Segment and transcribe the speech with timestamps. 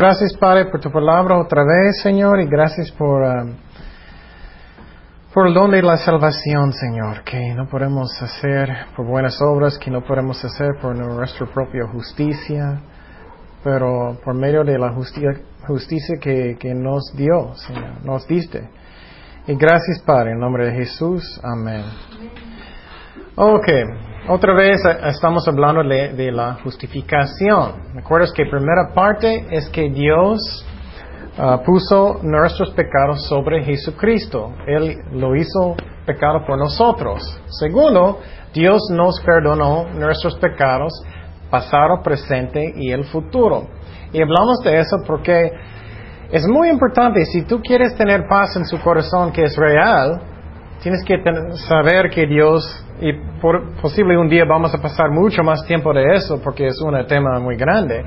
[0.00, 3.52] Gracias, Padre, por tu palabra otra vez, Señor, y gracias por, um,
[5.34, 9.90] por el don de la salvación, Señor, que no podemos hacer por buenas obras, que
[9.90, 12.80] no podemos hacer por nuestra propia justicia,
[13.62, 18.70] pero por medio de la justicia, justicia que, que nos dio, Señor, nos diste.
[19.48, 21.38] Y gracias, Padre, en nombre de Jesús.
[21.44, 21.84] Amén.
[23.34, 23.68] Ok,
[24.30, 27.94] otra vez eh, estamos hablando de, la justificación.
[27.94, 30.64] ¿Recuerdas que primera parte es que Dios
[31.36, 34.54] ah, puso nuestros pecados sobre Jesucristo?
[34.68, 35.74] Él lo hizo
[36.06, 37.20] pecado por nosotros.
[37.58, 38.20] Segundo,
[38.54, 40.92] Dios nos perdonó nuestros pecados,
[41.50, 43.66] pasado, presente y el futuro.
[44.12, 45.50] Y hablamos de eso porque
[46.30, 50.29] es muy importante, si tú quieres tener paz en su corazón que es real,
[50.82, 51.16] tienes que
[51.68, 52.62] saber que Dios,
[53.00, 56.80] y por, posible un día vamos a pasar mucho más tiempo de eso porque es
[56.80, 58.04] un tema muy grande,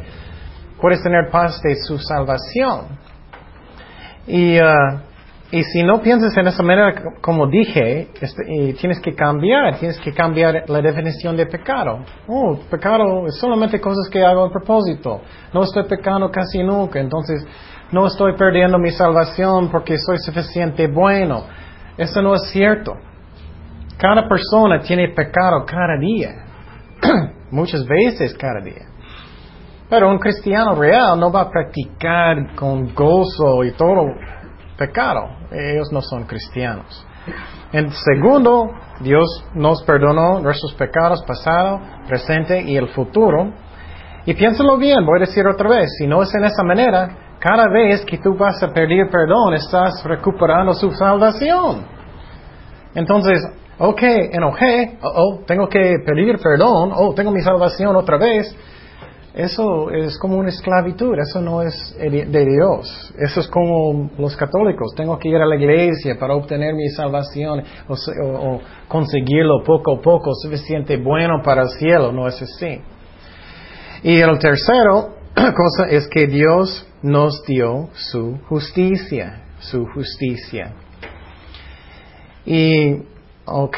[0.80, 3.00] puedes tener paz de su salvación.
[4.28, 5.00] Y, uh,
[5.52, 8.44] y si no piensas en esa manera, como dije, este,
[8.80, 12.00] tienes que cambiar, tienes que cambiar la definición de pecado.
[12.28, 15.22] Oh, pecado es solamente cosas que hago a propósito.
[15.54, 17.46] No estoy pecando casi nunca, entonces
[17.92, 21.46] no estoy perdiendo mi salvación porque soy suficiente bueno.
[21.98, 22.94] Eso no es cierto.
[23.98, 26.46] Cada persona tiene pecado cada día.
[27.52, 28.88] Muchas veces cada día.
[29.90, 34.08] Pero un cristiano real no va a practicar con gozo y todo
[34.78, 35.30] pecado.
[35.52, 37.06] Ellos no son cristianos.
[37.72, 38.72] En segundo,
[39.02, 43.54] Dios nos perdonó nuestros pecados pasado, presente y el futuro.
[44.26, 47.68] Y piénsalo bien, voy a decir otra vez, si no es en esa manera, cada
[47.68, 51.86] vez que tú vas a pedir perdón, estás recuperando su salvación.
[52.96, 53.44] Entonces,
[53.78, 58.56] ok, enojé, oh, oh, tengo que pedir perdón, oh, tengo mi salvación otra vez.
[59.34, 63.14] Eso es como una esclavitud, eso no es de Dios.
[63.20, 67.62] Eso es como los católicos, tengo que ir a la iglesia para obtener mi salvación
[67.90, 72.80] o, o conseguirlo poco a poco, suficiente bueno para el cielo, no es así.
[74.02, 75.23] Y el tercero
[75.56, 80.74] cosa es que Dios nos dio su justicia, su justicia.
[82.46, 82.96] Y,
[83.46, 83.78] ok,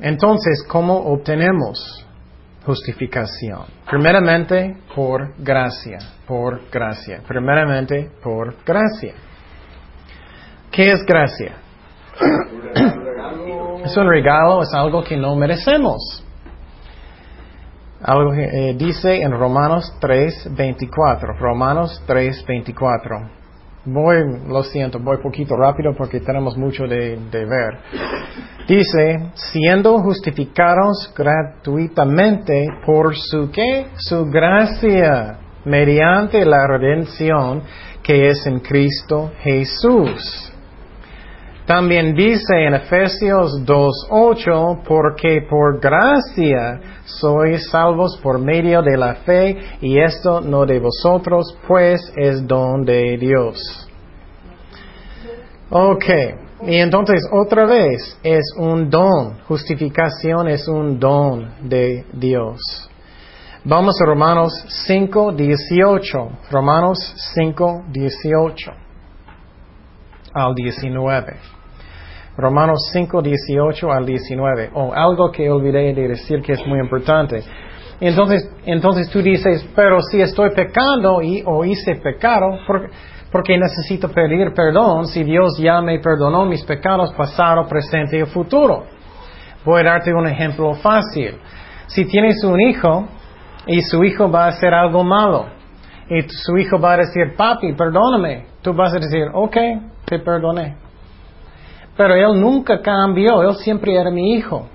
[0.00, 2.06] entonces, ¿cómo obtenemos
[2.64, 3.64] justificación?
[3.88, 7.22] Primeramente, por gracia, por gracia.
[7.26, 9.14] Primeramente, por gracia.
[10.70, 11.56] ¿Qué es gracia?
[13.84, 16.25] es un regalo, es algo que no merecemos.
[18.02, 21.38] Algo que eh, dice en Romanos 3:24.
[21.38, 23.30] Romanos 3:24.
[23.86, 24.16] Voy,
[24.48, 27.78] lo siento, voy poquito rápido porque tenemos mucho de, de ver.
[28.66, 33.86] Dice, siendo justificados gratuitamente por su qué?
[33.96, 37.62] Su gracia, mediante la redención
[38.02, 40.52] que es en Cristo Jesús.
[41.66, 49.58] También dice en Efesios 2.8, porque por gracia sois salvos por medio de la fe,
[49.80, 53.58] y esto no de vosotros, pues es don de Dios.
[55.68, 56.04] Ok,
[56.68, 62.60] y entonces otra vez es un don, justificación es un don de Dios.
[63.64, 64.52] Vamos a Romanos
[64.88, 66.98] 5.18, Romanos
[67.36, 68.72] 5.18
[70.32, 71.55] al 19.
[72.36, 74.70] Romanos 5, 18 al 19.
[74.74, 77.42] O algo que olvidé de decir que es muy importante.
[78.00, 82.90] Entonces, entonces tú dices, pero si estoy pecando y, o hice pecado, ¿por,
[83.32, 88.84] porque necesito pedir perdón si Dios ya me perdonó mis pecados pasado, presente y futuro?
[89.64, 91.38] Voy a darte un ejemplo fácil.
[91.86, 93.08] Si tienes un hijo
[93.66, 95.46] y su hijo va a hacer algo malo
[96.08, 99.56] y su hijo va a decir, papi, perdóname, tú vas a decir, ok,
[100.04, 100.85] te perdoné.
[101.96, 104.66] Pero él nunca cambió, él siempre era mi hijo.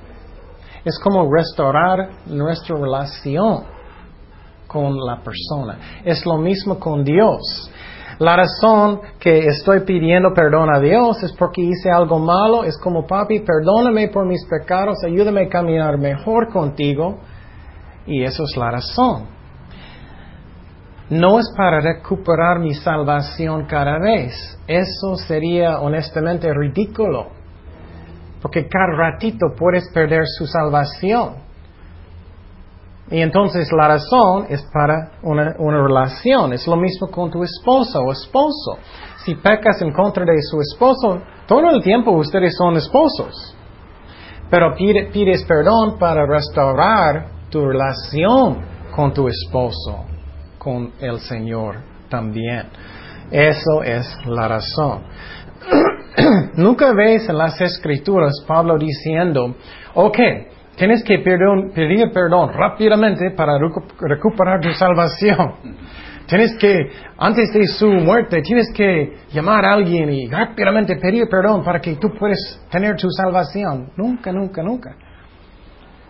[0.83, 3.63] Es como restaurar nuestra relación
[4.67, 6.01] con la persona.
[6.03, 7.71] Es lo mismo con Dios.
[8.17, 12.63] La razón que estoy pidiendo perdón a Dios es porque hice algo malo.
[12.63, 17.19] Es como, papi, perdóname por mis pecados, ayúdame a caminar mejor contigo.
[18.07, 19.40] Y eso es la razón
[21.11, 24.33] no es para recuperar mi salvación cada vez.
[24.65, 27.27] Eso sería honestamente ridículo.
[28.41, 31.33] Porque cada ratito puedes perder su salvación.
[33.11, 36.53] Y entonces la razón es para una, relación.
[36.53, 38.77] Es lo mismo con tu esposa o esposo.
[39.17, 43.53] Si pecas en contra de su esposo, todo el tiempo ustedes son esposos.
[44.49, 48.61] Pero pides perdón para restaurar tu relación
[48.95, 50.10] con tu esposo
[50.61, 51.77] con el Señor
[52.07, 52.67] también.
[53.31, 55.01] Eso es la razón.
[56.55, 59.55] Nunca ves en las escrituras Pablo diciendo,
[59.95, 60.19] ok,
[60.75, 65.81] tienes que pedir perdón rápidamente para recuperar tu salvación.
[66.27, 71.63] Tienes que, antes de su muerte, tienes que llamar a alguien y rápidamente pedir perdón
[71.63, 73.89] para que tú puedas tener tu salvación.
[73.97, 74.95] Nunca, nunca, nunca.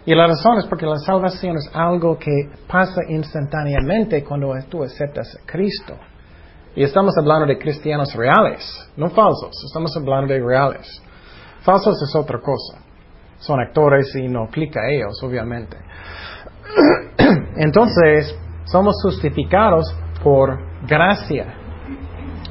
[0.05, 5.35] Y la razón es porque la salvación es algo que pasa instantáneamente cuando tú aceptas
[5.35, 5.95] a Cristo.
[6.75, 8.63] Y estamos hablando de cristianos reales,
[8.95, 11.01] no falsos, estamos hablando de reales.
[11.61, 12.79] Falsos es otra cosa.
[13.39, 15.77] Son actores y no aplica a ellos, obviamente.
[17.57, 19.93] Entonces, somos justificados
[20.23, 20.57] por
[20.87, 21.53] gracia.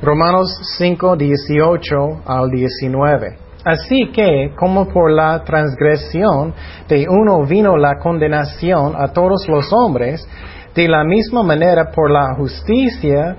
[0.03, 3.50] Romanos 5, 18 al 19.
[3.65, 6.55] Así que, como por la transgresión
[6.89, 10.27] de uno vino la condenación a todos los hombres,
[10.75, 13.37] de la misma manera por la justicia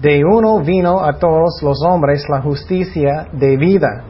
[0.00, 4.04] de uno vino a todos los hombres la justicia de vida.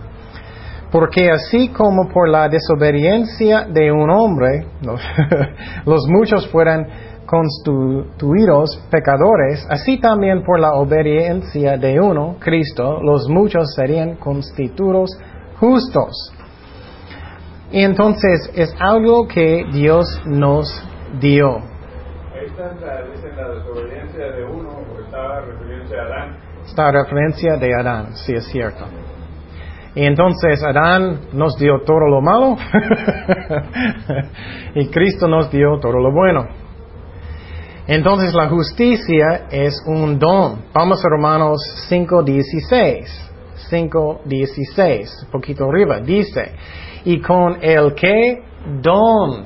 [0.90, 4.66] Porque así como por la desobediencia de un hombre,
[5.86, 6.86] los muchos fueran
[7.26, 15.18] constituidos pecadores, así también por la obediencia de uno, Cristo, los muchos serían constituidos
[15.62, 16.34] justos.
[17.70, 20.66] Y entonces es algo que Dios nos
[21.20, 21.58] dio.
[22.34, 23.02] Está la
[23.54, 26.36] desobediencia de uno, o está referencia a Adán.
[26.92, 28.86] Referencia de Adán, sí es cierto.
[29.94, 32.56] Y entonces Adán nos dio todo lo malo
[34.74, 36.48] y Cristo nos dio todo lo bueno.
[37.86, 40.64] Entonces la justicia es un don.
[40.74, 43.31] Vamos a Romanos 5.16.
[43.70, 46.00] 5.16, un poquito arriba.
[46.00, 46.52] Dice,
[47.04, 48.42] y con el que
[48.80, 49.44] don,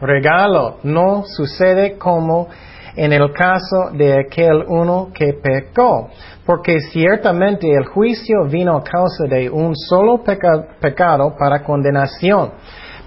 [0.00, 2.48] regalo, no sucede como
[2.96, 6.08] en el caso de aquel uno que pecó,
[6.44, 12.52] porque ciertamente el juicio vino a causa de un solo pecado para condenación,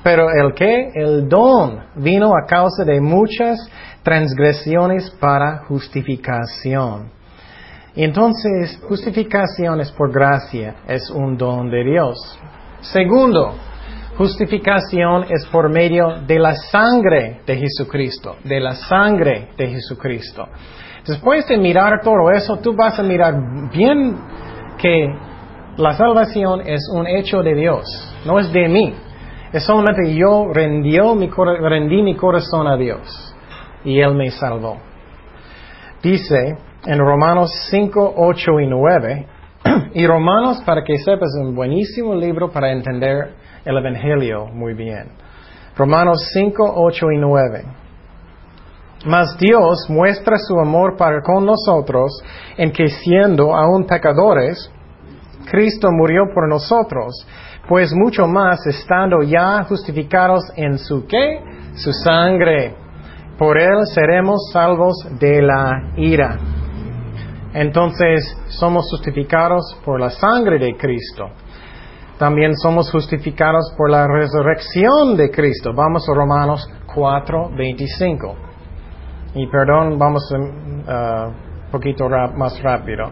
[0.04, 3.60] pero el que, el don, vino a causa de muchas
[4.04, 7.12] transgresiones para justificación.
[7.96, 12.18] Entonces, justificación es por gracia, es un don de Dios.
[12.82, 13.54] Segundo,
[14.18, 20.48] justificación es por medio de la sangre de Jesucristo, de la sangre de Jesucristo.
[21.06, 23.36] Después de mirar todo eso, tú vas a mirar
[23.72, 24.18] bien
[24.80, 25.08] que
[25.78, 27.86] la salvación es un hecho de Dios,
[28.26, 28.94] no es de mí.
[29.52, 33.36] Es solamente yo rendió mi, rendí mi corazón a Dios
[33.86, 34.78] y Él me salvó.
[36.02, 39.28] Dice en Romanos 5, 8 y 9,
[39.94, 45.08] y Romanos, para que sepas, es un buenísimo libro para entender el Evangelio muy bien.
[45.76, 47.66] Romanos 5, 8 y 9.
[49.06, 52.22] Mas Dios muestra su amor para con nosotros
[52.58, 54.72] en que siendo aún pecadores,
[55.50, 57.28] Cristo murió por nosotros,
[57.68, 61.42] pues mucho más estando ya justificados en su qué?
[61.76, 62.76] Su sangre
[63.38, 66.38] por él seremos salvos de la ira.
[67.54, 71.30] Entonces somos justificados por la sangre de Cristo.
[72.18, 75.74] También somos justificados por la resurrección de Cristo.
[75.74, 78.36] Vamos a Romanos 4, 25.
[79.36, 83.12] Y perdón, vamos un uh, poquito más rápido.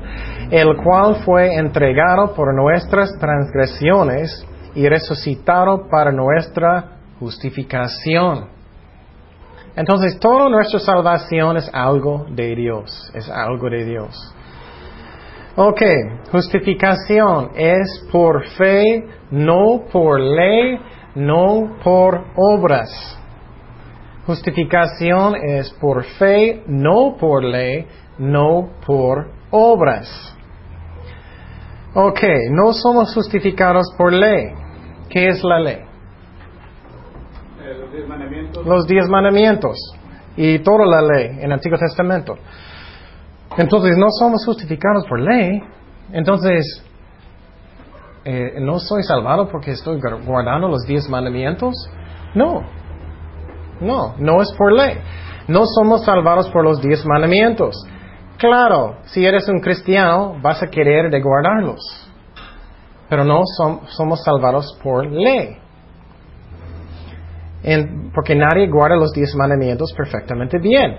[0.51, 8.60] El cual fue entregado por nuestras transgresiones y resucitado para nuestra justificación.
[9.75, 14.35] Entonces, toda nuestra salvación es algo de Dios, es algo de Dios.
[15.55, 15.81] Ok,
[16.31, 20.79] justificación es por fe, no por ley,
[21.15, 23.17] no por obras.
[24.25, 27.85] Justificación es por fe, no por ley,
[28.17, 30.37] no por obras.
[31.93, 34.53] Ok, no somos justificados por ley.
[35.09, 35.90] ¿Qué es la ley?
[38.65, 39.77] Los diez mandamientos.
[40.35, 42.35] y toda la ley en el Antiguo Testamento.
[43.57, 45.61] Entonces no somos justificados por ley.
[46.13, 46.83] Entonces,
[48.23, 51.73] eh, ¿no soy salvado porque estoy guardando los diez mandamientos?
[52.33, 52.61] No,
[53.81, 54.97] no, no es por ley.
[55.47, 57.75] No somos salvados por los diez mandamientos.
[58.37, 61.81] Claro, si eres un cristiano, vas a querer de guardarlos.
[63.09, 65.60] Pero no somos salvados por ley
[68.13, 70.95] porque nadie guarda los diez mandamientos perfectamente bien.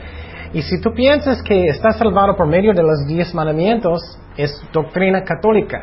[0.54, 4.02] Y si tú piensas que estás salvado por medio de los diez mandamientos,
[4.36, 5.78] es doctrina católica.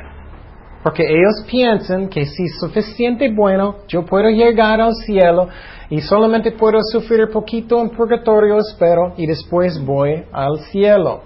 [0.84, 5.50] Porque ellos piensan que si es suficiente bueno, yo puedo llegar al cielo
[5.90, 11.24] y solamente puedo sufrir poquito en purgatorio, espero, y después voy al cielo.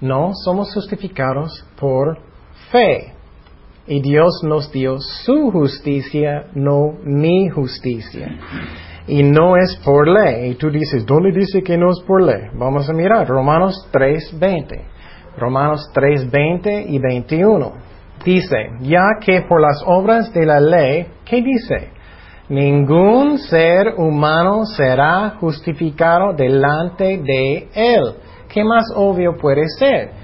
[0.00, 2.18] No, somos justificados por
[2.70, 3.17] fe.
[3.88, 8.28] Y Dios nos dio su justicia, no mi justicia.
[9.06, 10.50] Y no es por ley.
[10.50, 12.50] Y tú dices, ¿dónde dice que no es por ley?
[12.52, 13.26] Vamos a mirar.
[13.26, 14.82] Romanos 3.20.
[15.38, 17.72] Romanos 3.20 y 21.
[18.22, 21.88] Dice, ya que por las obras de la ley, ¿qué dice?
[22.50, 28.02] Ningún ser humano será justificado delante de él.
[28.48, 30.17] ¿Qué más obvio puede ser?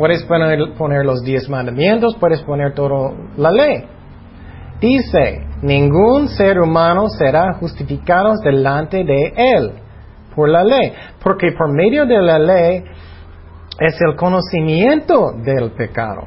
[0.00, 3.84] Puedes poner, poner los diez mandamientos, puedes poner toda la ley.
[4.80, 9.72] Dice, ningún ser humano será justificado delante de él
[10.34, 12.82] por la ley, porque por medio de la ley
[13.78, 16.22] es el conocimiento del pecado.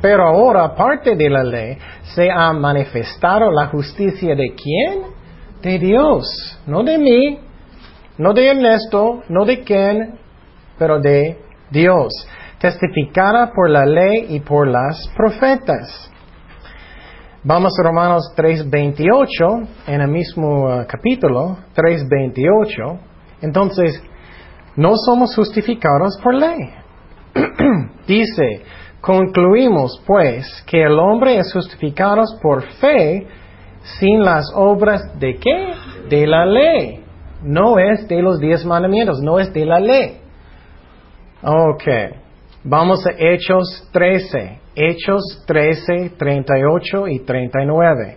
[0.00, 1.76] Pero ahora, aparte de la ley,
[2.14, 5.02] se ha manifestado la justicia de quién?
[5.60, 7.38] De Dios, no de mí,
[8.16, 10.18] no de Ernesto, no de quién,
[10.78, 11.36] pero de
[11.70, 12.08] Dios,
[12.60, 16.10] testificada por la ley y por las profetas.
[17.42, 22.98] Vamos a Romanos 3.28, en el mismo uh, capítulo, 3.28.
[23.40, 24.02] Entonces,
[24.76, 26.70] no somos justificados por ley.
[28.06, 28.62] Dice,
[29.00, 33.26] concluimos pues que el hombre es justificado por fe
[33.98, 35.72] sin las obras de qué?
[36.10, 37.02] De la ley.
[37.42, 40.18] No es de los diez mandamientos, no es de la ley.
[41.42, 41.84] Ok,
[42.64, 44.60] vamos a Hechos 13.
[44.74, 48.16] Hechos 13, 38 y 39.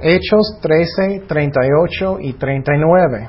[0.00, 3.28] Hechos 13, 38 y 39.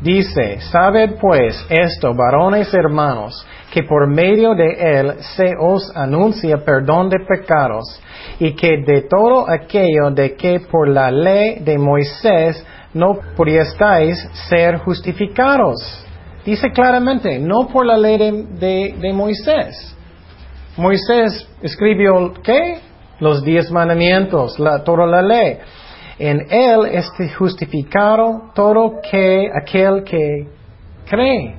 [0.00, 7.08] Dice, sabed pues esto, varones hermanos, que por medio de él se os anuncia perdón
[7.08, 8.02] de pecados,
[8.40, 12.64] y que de todo aquello de que por la ley de Moisés
[12.94, 16.04] no pudiestais ser justificados.
[16.44, 19.96] Dice claramente, no por la ley de, de Moisés.
[20.76, 22.78] Moisés escribió, ¿qué?
[23.20, 25.58] Los diez mandamientos, la, toda la ley.
[26.18, 30.48] En él es justificado todo que aquel que
[31.08, 31.54] cree.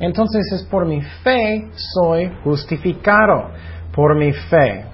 [0.00, 3.50] Entonces es por mi fe soy justificado,
[3.94, 4.84] por mi fe.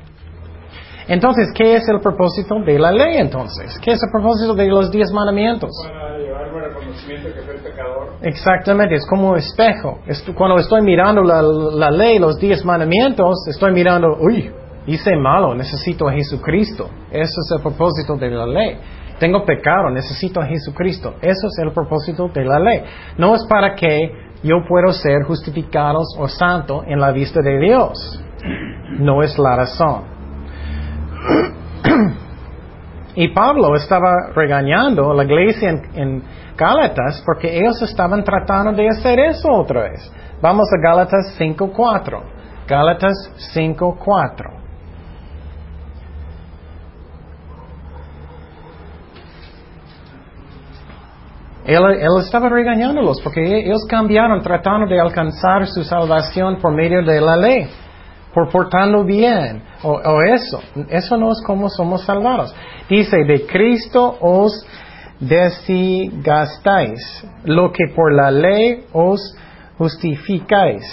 [1.11, 3.77] Entonces, ¿qué es el propósito de la ley entonces?
[3.83, 5.71] ¿Qué es el propósito de los diez mandamientos?
[5.83, 8.15] Para llevarme al que soy pecador.
[8.23, 9.99] Exactamente, es como un espejo.
[10.37, 14.53] Cuando estoy mirando la, la ley, los diez mandamientos, estoy mirando, uy,
[14.87, 16.89] hice malo, necesito a Jesucristo.
[17.11, 18.79] Eso es el propósito de la ley.
[19.19, 21.15] Tengo pecado, necesito a Jesucristo.
[21.21, 22.85] Eso es el propósito de la ley.
[23.19, 24.13] No es para que
[24.45, 28.23] yo pueda ser justificado o santo en la vista de Dios.
[29.01, 30.10] No es la razón.
[33.15, 36.23] Y Pablo estaba regañando a la iglesia en, en
[36.57, 40.13] Gálatas porque ellos estaban tratando de hacer eso otra vez.
[40.41, 42.23] Vamos a Gálatas 5.4.
[42.69, 43.13] Gálatas
[43.55, 44.61] 5.4.
[51.67, 57.21] Él, él, estaba regañándolos porque ellos cambiaron tratando de alcanzar su salvación por medio de
[57.21, 57.69] la ley
[58.35, 60.61] por portando bien, o, eso.
[60.89, 62.55] Eso no es como somos salvados.
[62.89, 64.65] Dice, de Cristo os
[65.19, 67.01] desgastáis,
[67.45, 69.21] lo que por la ley os
[69.79, 70.85] justificáis,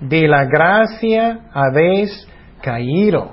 [0.00, 2.26] de la gracia habéis
[2.62, 3.30] caído.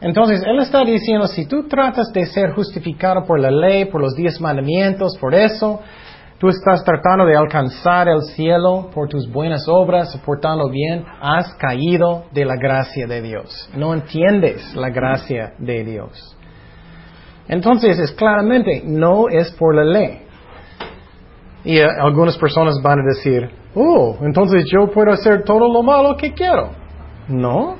[0.00, 4.14] Entonces, Él está diciendo, si tú tratas de ser justificado por la ley, por los
[4.16, 5.80] diez mandamientos, por eso,
[6.42, 12.24] Tú estás tratando de alcanzar el cielo por tus buenas obras, portando bien, has caído
[12.32, 13.70] de la gracia de Dios.
[13.76, 16.36] No entiendes la gracia de Dios.
[17.46, 20.22] Entonces, es claramente, no es por la ley.
[21.62, 26.16] Y eh, algunas personas van a decir, oh, entonces yo puedo hacer todo lo malo
[26.16, 26.70] que quiero.
[27.28, 27.76] No,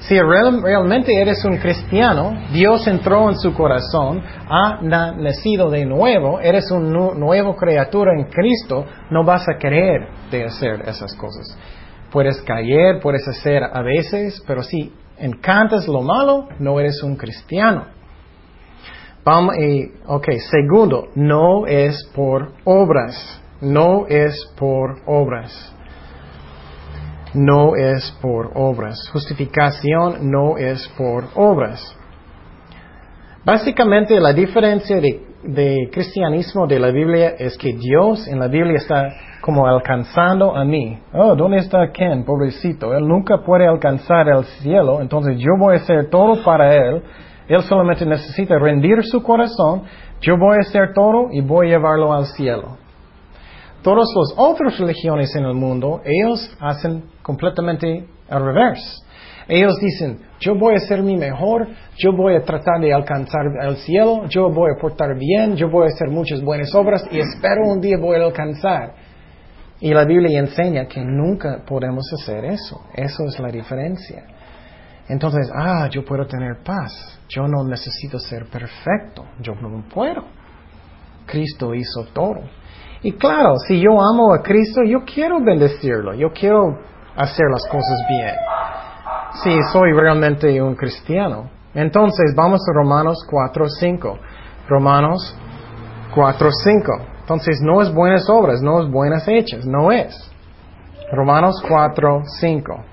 [0.00, 6.70] si realmente eres un cristiano, Dios entró en su corazón, ha nacido de nuevo, eres
[6.70, 11.58] una nueva criatura en Cristo, no vas a querer de hacer esas cosas.
[12.12, 17.86] Puedes caer, puedes hacer a veces, pero si encantas lo malo, no eres un cristiano.
[19.24, 19.56] Vamos,
[20.06, 25.75] ok, segundo, no es por obras, no es por obras
[27.36, 29.08] no es por obras.
[29.12, 31.96] Justificación no es por obras.
[33.44, 39.08] Básicamente la diferencia de, cristianismo de la Biblia es que Dios en la Biblia está
[39.40, 40.98] como alcanzando a mí.
[41.12, 42.24] Oh, ¿dónde está Ken?
[42.24, 42.92] Pobrecito.
[42.92, 47.02] Él nunca puede alcanzar el cielo, entonces yo voy a hacer todo para él.
[47.46, 49.82] Él solamente necesita rendir su corazón.
[50.20, 52.78] Yo voy a hacer todo y voy a llevarlo al cielo.
[53.86, 58.80] Todas las otras religiones en el mundo, ellos hacen completamente al revés.
[59.46, 63.76] Ellos dicen, yo voy a ser mi mejor, yo voy a tratar de alcanzar el
[63.76, 67.62] cielo, yo voy a portar bien, yo voy a hacer muchas buenas obras y espero
[67.64, 68.92] un día voy a alcanzar.
[69.78, 72.80] Y la Biblia enseña que nunca podemos hacer eso.
[72.92, 74.24] Eso es la diferencia.
[75.08, 77.20] Entonces, ah, yo puedo tener paz.
[77.28, 79.26] Yo no necesito ser perfecto.
[79.40, 80.24] Yo no puedo.
[81.24, 82.40] Cristo hizo todo.
[83.02, 86.14] Y claro, si yo amo a Cristo, yo quiero bendecirlo.
[86.14, 86.78] Yo quiero
[87.16, 88.34] hacer las cosas bien.
[89.42, 91.50] Si soy realmente un cristiano.
[91.74, 94.18] Entonces, vamos a Romanos 4.5.
[94.68, 95.36] Romanos
[96.14, 97.16] 4.5.
[97.20, 100.14] Entonces, no es buenas obras, no es buenas hechas, no es.
[101.12, 102.84] Romanos 4.5.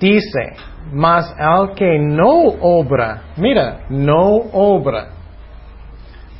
[0.00, 0.56] Dice,
[0.92, 5.08] mas al que no obra, mira, no obra.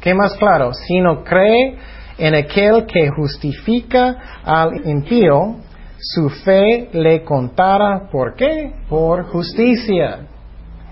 [0.05, 0.75] ¿Qué más claro?
[0.75, 1.79] Sino cree
[2.19, 5.57] en aquel que justifica al impío,
[5.99, 8.11] su fe le contará.
[8.13, 8.71] ¿Por qué?
[8.87, 10.27] Por justicia.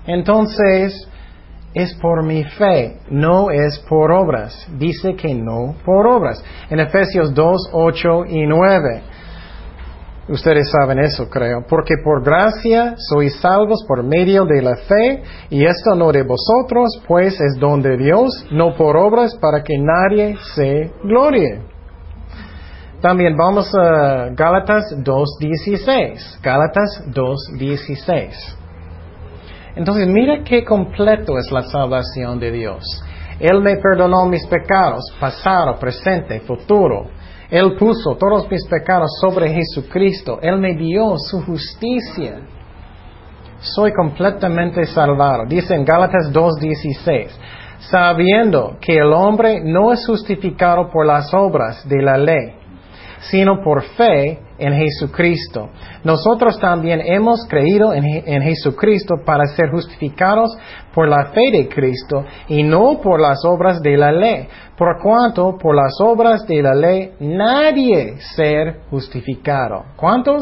[0.07, 1.07] Entonces,
[1.75, 4.67] es por mi fe, no es por obras.
[4.79, 6.43] Dice que no por obras.
[6.71, 9.03] En Efesios 2, 8 y 9.
[10.27, 11.65] Ustedes saben eso, creo.
[11.67, 17.01] Porque por gracia sois salvos por medio de la fe, y esto no de vosotros,
[17.07, 21.61] pues es don de Dios, no por obras, para que nadie se glorie.
[23.01, 26.39] También vamos a Gálatas 2.16.
[26.41, 28.55] Gálatas 2.16.
[29.75, 32.85] Entonces, mira qué completo es la salvación de Dios.
[33.41, 37.07] Él me perdonó mis pecados, pasado, presente, futuro.
[37.53, 40.39] Él puso todos mis pecados sobre Jesucristo.
[40.41, 42.39] Él me dio su justicia.
[43.59, 45.45] Soy completamente salvado.
[45.45, 47.27] Dice en Gálatas 2.16,
[47.91, 52.55] sabiendo que el hombre no es justificado por las obras de la ley,
[53.19, 55.69] sino por fe en Jesucristo.
[56.03, 60.55] Nosotros también hemos creído en, en, Jesucristo para ser justificados
[60.93, 64.47] por la fe de Cristo y no por las obras de la ley,
[64.77, 69.83] por cuanto por las obras de la ley nadie ser justificado.
[69.97, 70.41] ¿Cuántos?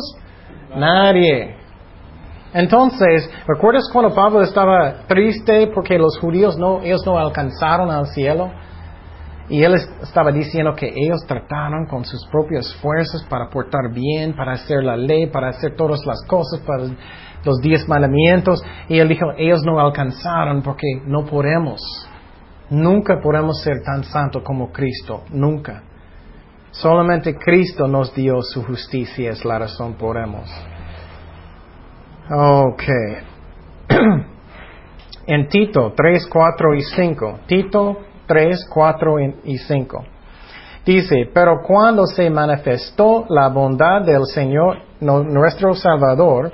[0.76, 1.56] Nadie.
[2.54, 8.52] Entonces, ¿recuerdas cuando Pablo estaba triste porque los judíos no, ellos no alcanzaron al cielo?
[9.52, 14.54] Y él estaba diciendo que ellos trataron con sus propias fuerzas para portar bien, para
[14.54, 16.86] hacer la ley, para hacer todas las cosas, para
[17.44, 18.64] los diez mandamientos.
[18.88, 21.82] Y él dijo, ellos no alcanzaron porque no podemos.
[22.70, 25.84] Nunca podemos ser tan santos como Cristo, nunca.
[26.72, 30.50] Solamente Cristo nos dio su justicia, es la razón podemos.
[32.34, 32.84] Ok.
[35.28, 37.40] en Tito 3, 4 y 5.
[37.48, 37.98] Tito
[38.32, 40.06] 3, 4 y 5.
[40.86, 46.50] Dice, pero cuando se manifestó la bondad del Señor, nuestro Salvador,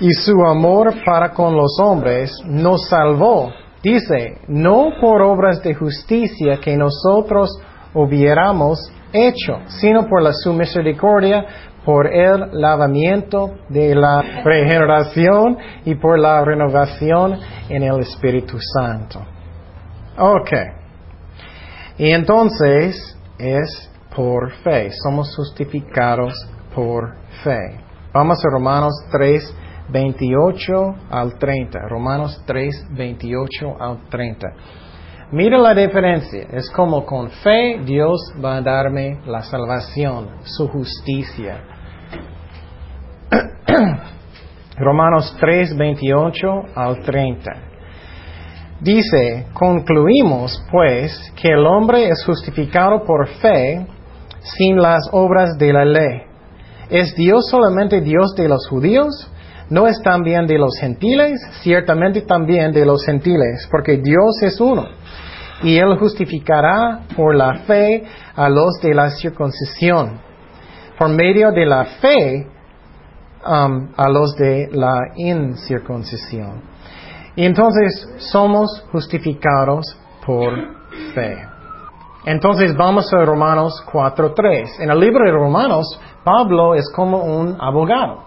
[0.00, 3.52] y su amor para con los hombres, nos salvó.
[3.84, 7.56] Dice, no por obras de justicia que nosotros
[7.94, 8.80] hubiéramos
[9.12, 11.46] hecho, sino por la su misericordia,
[11.84, 19.35] por el lavamiento de la regeneración y por la renovación en el Espíritu Santo.
[20.18, 20.50] Ok.
[21.98, 24.90] Y entonces es por fe.
[25.02, 26.34] Somos justificados
[26.74, 27.80] por fe.
[28.12, 29.54] Vamos a Romanos 3,
[29.90, 31.78] 28 al 30.
[31.88, 34.48] Romanos 3, 28 al 30.
[35.32, 36.46] Mira la diferencia.
[36.52, 41.62] Es como con fe Dios va a darme la salvación, su justicia.
[44.78, 47.75] Romanos 3, 28 al 30.
[48.80, 53.86] Dice, concluimos pues que el hombre es justificado por fe
[54.40, 56.22] sin las obras de la ley.
[56.90, 59.30] ¿Es Dios solamente Dios de los judíos?
[59.70, 61.40] ¿No es también de los gentiles?
[61.62, 64.86] Ciertamente también de los gentiles, porque Dios es uno.
[65.62, 68.04] Y Él justificará por la fe
[68.36, 70.20] a los de la circuncisión,
[70.98, 72.46] por medio de la fe
[73.44, 76.75] um, a los de la incircuncisión.
[77.36, 79.84] Y entonces somos justificados
[80.24, 80.52] por
[81.14, 81.46] fe.
[82.24, 84.80] Entonces vamos a Romanos 4.3.
[84.80, 88.24] En el libro de Romanos, Pablo es como un abogado.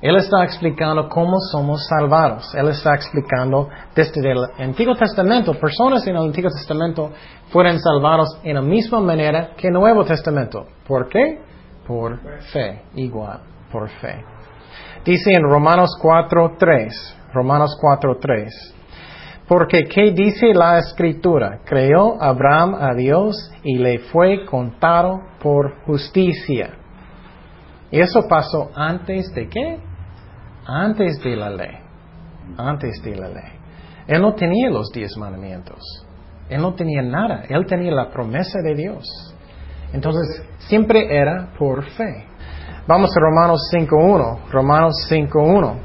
[0.00, 2.54] Él está explicando cómo somos salvados.
[2.54, 7.10] Él está explicando desde el Antiguo Testamento, personas en el Antiguo Testamento
[7.50, 10.64] fueron salvados en la misma manera que el Nuevo Testamento.
[10.88, 11.42] ¿Por qué?
[11.86, 12.18] Por
[12.52, 14.24] fe, igual, por fe.
[15.04, 18.50] Dice en Romanos 4.3, Romanos 4.3.
[19.48, 21.60] Porque ¿qué dice la escritura?
[21.64, 26.70] Creó Abraham a Dios y le fue contado por justicia.
[27.90, 29.80] Eso pasó antes de qué?
[30.66, 31.76] Antes de la ley.
[32.56, 33.52] Antes de la ley.
[34.06, 35.80] Él no tenía los diez mandamientos.
[36.48, 37.42] Él no tenía nada.
[37.48, 39.04] Él tenía la promesa de Dios.
[39.92, 42.26] Entonces, siempre era por fe.
[42.86, 44.50] Vamos a Romanos 5.1.
[44.50, 45.76] Romanos 5.1.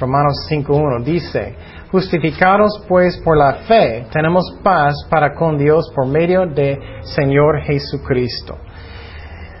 [0.00, 1.54] Romanos 5.1 dice,
[1.90, 8.56] justificados pues por la fe, tenemos paz para con Dios por medio de Señor Jesucristo.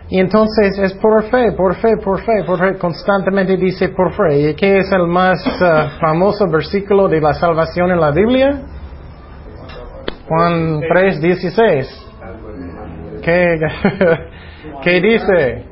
[0.08, 4.50] Y entonces es por fe, por fe, por fe, por fe, constantemente dice por fe.
[4.50, 8.60] ¿Y qué es el más uh, famoso versículo de la salvación en la Biblia?
[10.26, 12.06] Juan 3, 16.
[13.22, 13.58] ¿Qué,
[14.82, 15.69] ¿Qué dice?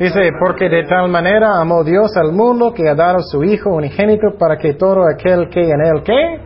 [0.00, 4.28] Dice, porque de tal manera amó Dios al mundo que ha dado su Hijo unigénito
[4.38, 6.40] para que todo aquel que en él ¿qué?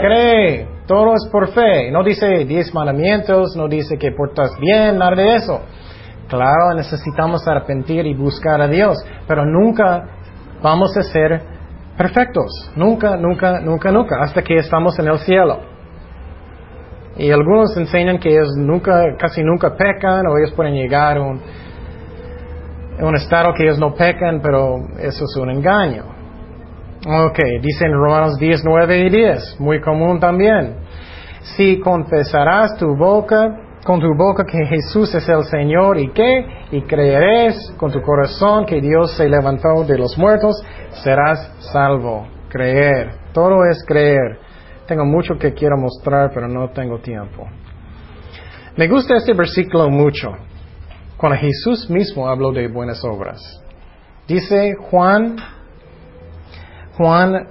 [0.00, 0.68] cree.
[0.86, 1.90] Todo es por fe.
[1.90, 5.62] No dice diez mandamientos, no dice que portas bien, nada de eso.
[6.28, 10.04] Claro, necesitamos arrepentir y buscar a Dios, pero nunca
[10.62, 11.42] vamos a ser
[11.98, 12.70] perfectos.
[12.76, 15.58] Nunca, nunca, nunca, nunca, hasta que estamos en el cielo.
[17.16, 21.40] Y algunos enseñan que ellos nunca, casi nunca pecan o ellos pueden llegar a un,
[23.00, 26.04] un estado que ellos no pecan, pero eso es un engaño.
[27.06, 30.76] Ok, dicen Romanos 10, 9 y 10, muy común también.
[31.56, 36.82] Si confesarás tu boca, con tu boca que Jesús es el Señor y que, y
[36.82, 40.64] creerás con tu corazón que Dios se levantó de los muertos,
[41.02, 42.26] serás salvo.
[42.48, 44.38] Creer, todo es creer.
[44.86, 47.46] Tengo mucho que quiero mostrar, pero no tengo tiempo.
[48.76, 50.32] Me gusta este versículo mucho,
[51.24, 53.40] cuando Jesús mismo habló de buenas obras.
[54.28, 55.36] Dice Juan,
[56.98, 57.48] Juan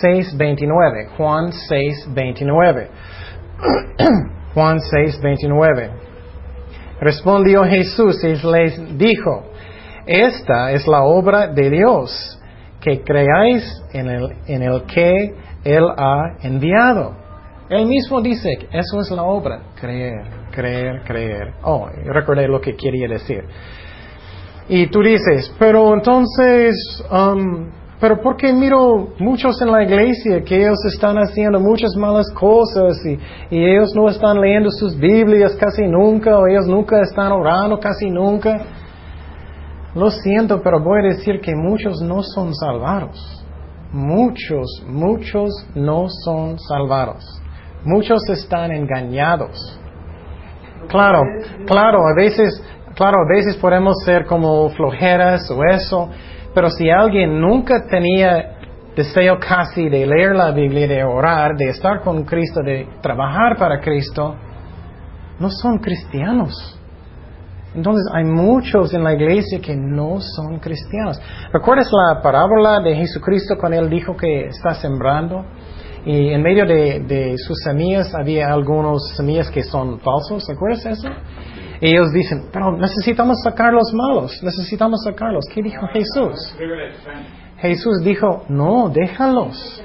[0.00, 2.88] 6, uh, 29, Juan 6, 29.
[4.54, 5.90] Juan 6, 29.
[7.00, 9.46] Respondió Jesús y les dijo,
[10.06, 12.40] esta es la obra de Dios,
[12.80, 15.34] que creáis en el, en el que
[15.64, 17.12] él ha enviado.
[17.70, 21.52] Él mismo dice, eso es la obra, creer, creer, creer.
[21.62, 23.44] Oh, recordé lo que quería decir.
[24.68, 26.74] Y tú dices, pero entonces,
[27.10, 32.26] um, pero ¿por qué miro muchos en la iglesia que ellos están haciendo muchas malas
[32.34, 33.18] cosas y,
[33.54, 38.10] y, ellos no están leyendo sus Biblias casi nunca o ellos nunca están orando casi
[38.10, 38.58] nunca?
[39.94, 43.46] Lo siento, pero voy a decir que muchos no son salvados
[43.92, 47.24] muchos, muchos no son salvados.
[47.84, 49.80] Muchos están engañados.
[50.88, 51.20] Claro,
[51.66, 52.62] claro, a veces,
[52.94, 56.10] claro, a veces podemos ser como flojeras o eso,
[56.54, 58.56] pero si alguien nunca tenía
[58.96, 63.80] deseo casi de leer la Biblia, de orar, de estar con Cristo, de trabajar para
[63.80, 64.34] Cristo,
[65.38, 66.76] no son cristianos.
[67.74, 71.20] Entonces hay muchos en la iglesia que no son cristianos.
[71.52, 75.44] ¿Recuerdas la parábola de Jesucristo cuando él dijo que está sembrando?
[76.06, 80.46] Y en medio de, sus semillas había algunos semillas que son falsos.
[80.48, 81.08] ¿Recuerdas eso?
[81.80, 85.44] Y ellos dicen, pero necesitamos sacar los malos, necesitamos sacarlos.
[85.52, 86.56] ¿Qué dijo Jesús?
[87.58, 89.82] Jesús dijo, no, déjalos.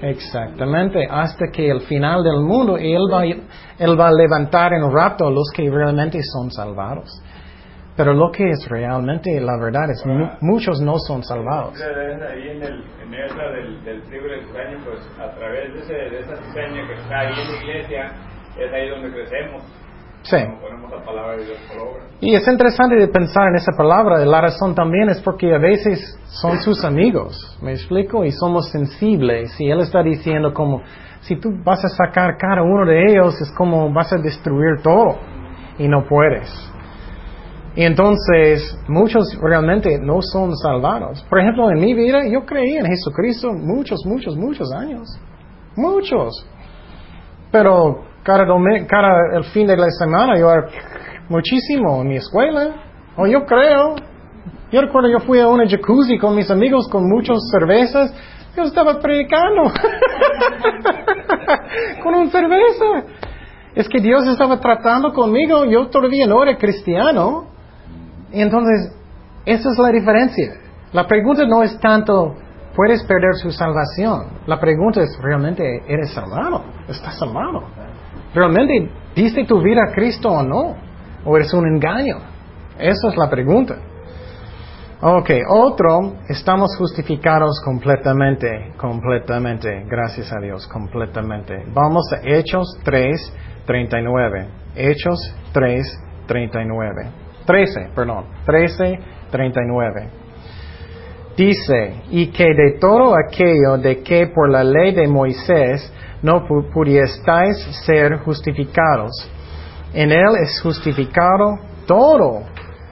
[0.00, 5.26] Exactamente, hasta que el final del mundo Él va, él va a levantar en rapto
[5.26, 7.22] a los que realmente son salvados.
[7.96, 10.02] Pero lo que es realmente la verdad es
[10.40, 11.74] muchos no son salvados.
[11.80, 14.46] Ahí en, el, en esa del, del trigo del
[14.84, 18.12] pues a través de, ese, de esa cizaña que está ahí en la iglesia,
[18.58, 19.62] es ahí donde crecemos.
[20.22, 20.36] Sí.
[22.20, 24.24] Y es interesante de pensar en esa palabra.
[24.24, 28.24] La razón también es porque a veces son sus amigos, ¿me explico?
[28.24, 29.60] Y somos sensibles.
[29.60, 30.82] Y Él está diciendo como,
[31.22, 35.18] si tú vas a sacar cada uno de ellos, es como vas a destruir todo.
[35.78, 36.72] Y no puedes.
[37.74, 41.24] Y entonces muchos realmente no son salvados.
[41.28, 45.08] Por ejemplo, en mi vida yo creí en Jesucristo muchos, muchos, muchos años.
[45.74, 46.46] Muchos.
[47.50, 48.44] Pero cada,
[48.86, 50.68] cada el fin de la semana yo era
[51.30, 52.74] muchísimo en mi escuela.
[53.16, 53.96] O yo creo.
[54.70, 58.14] Yo recuerdo yo fui a una jacuzzi con mis amigos con muchas cervezas.
[58.54, 59.62] Yo estaba predicando
[62.02, 62.84] con una cerveza.
[63.74, 65.64] Es que Dios estaba tratando conmigo.
[65.64, 67.51] Yo todavía no era cristiano.
[68.32, 68.92] Y entonces,
[69.44, 70.54] esa es la diferencia.
[70.92, 72.34] La pregunta no es tanto,
[72.74, 74.26] ¿puedes perder su salvación?
[74.46, 76.62] La pregunta es, ¿realmente eres salvado?
[76.88, 77.64] ¿Estás salvado?
[78.34, 80.76] ¿Realmente diste tu vida a Cristo o no?
[81.24, 82.16] ¿O eres un engaño?
[82.78, 83.76] Esa es la pregunta.
[85.04, 91.64] Ok, otro, estamos justificados completamente, completamente, gracias a Dios, completamente.
[91.74, 93.34] Vamos a Hechos 3,
[93.66, 94.48] 39.
[94.76, 95.18] Hechos
[95.52, 97.21] 3, 39.
[97.46, 98.98] 13, perdón, 13,
[99.30, 100.08] 39.
[101.36, 107.56] Dice, y que de todo aquello de que por la ley de Moisés no pudierais
[107.86, 109.10] ser justificados,
[109.94, 112.42] en él es justificado todo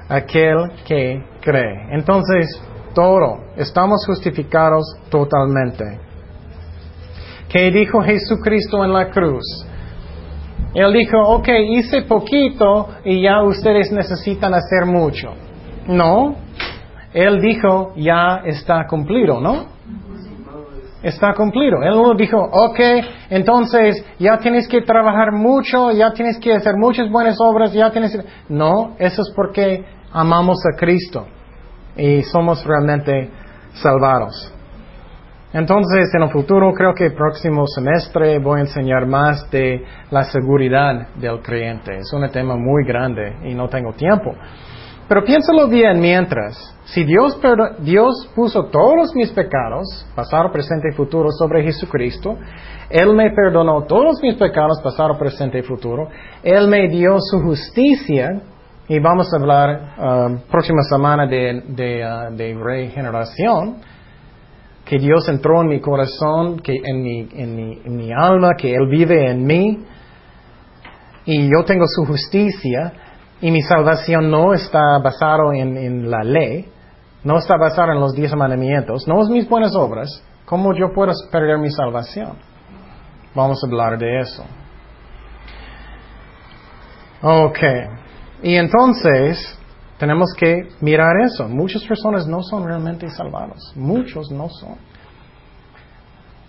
[0.08, 1.88] aquel que cree.
[1.92, 2.60] Entonces,
[2.94, 6.00] todo, estamos justificados totalmente.
[7.48, 9.44] ¿Qué dijo Jesucristo en la cruz?
[10.74, 15.32] Él dijo, ok, hice poquito y ya ustedes necesitan hacer mucho.
[15.86, 16.36] No,
[17.12, 19.66] él dijo, ya está cumplido, ¿no?
[21.02, 21.82] Está cumplido.
[21.82, 22.78] Él no dijo, ok,
[23.30, 28.16] entonces ya tienes que trabajar mucho, ya tienes que hacer muchas buenas obras, ya tienes.
[28.48, 31.26] No, eso es porque amamos a Cristo
[31.96, 33.30] y somos realmente
[33.72, 34.52] salvados.
[35.52, 40.22] Entonces, en el futuro, creo que el próximo semestre voy a enseñar más de la
[40.24, 41.96] seguridad del creyente.
[41.96, 44.32] Es un tema muy grande y no tengo tiempo.
[45.08, 46.56] Pero piénsalo bien mientras.
[46.84, 47.40] Si Dios,
[47.80, 52.36] Dios puso todos mis pecados, pasado, presente y futuro, sobre Jesucristo,
[52.88, 56.08] Él me perdonó todos mis pecados, pasado, presente y futuro,
[56.44, 58.40] Él me dio su justicia,
[58.90, 63.76] y vamos a hablar um, próxima semana de, de, uh, de, regeneración,
[64.90, 69.30] que Dios entró en mi corazón, que en mi, en, mi, alma, que Él vive
[69.30, 69.84] en mí,
[71.26, 72.92] y yo tengo su justicia,
[73.40, 76.66] y mi salvación no está basada en, en, la ley,
[77.22, 80.08] no está basada en los diez mandamientos, no es mis buenas obras.
[80.44, 82.32] ¿Cómo yo puedo perder mi salvación?
[83.32, 84.42] Vamos a hablar de eso.
[87.22, 87.60] Ok.
[88.42, 89.56] Y entonces,
[90.00, 91.46] tenemos que mirar eso.
[91.46, 93.72] Muchas personas no son realmente salvados.
[93.76, 94.76] Muchos no son.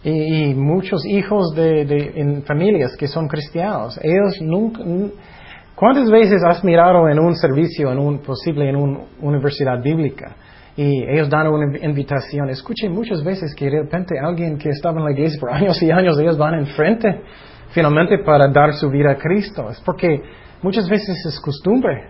[0.03, 4.81] Y, muchos hijos de, familias que son cristianos, ellos nunca...
[5.75, 10.35] ¿Cuántas veces has mirado en un servicio, en un posible en una universidad bíblica,
[10.75, 12.49] y ellos dan una invitación?
[12.49, 15.91] Escuché muchas veces que de repente alguien que estaba en la iglesia por años y
[15.91, 17.21] años, ellos van enfrente
[17.71, 19.69] finalmente para dar su vida a Cristo.
[19.69, 20.21] Es porque
[20.61, 22.09] Muchas veces es costumbre,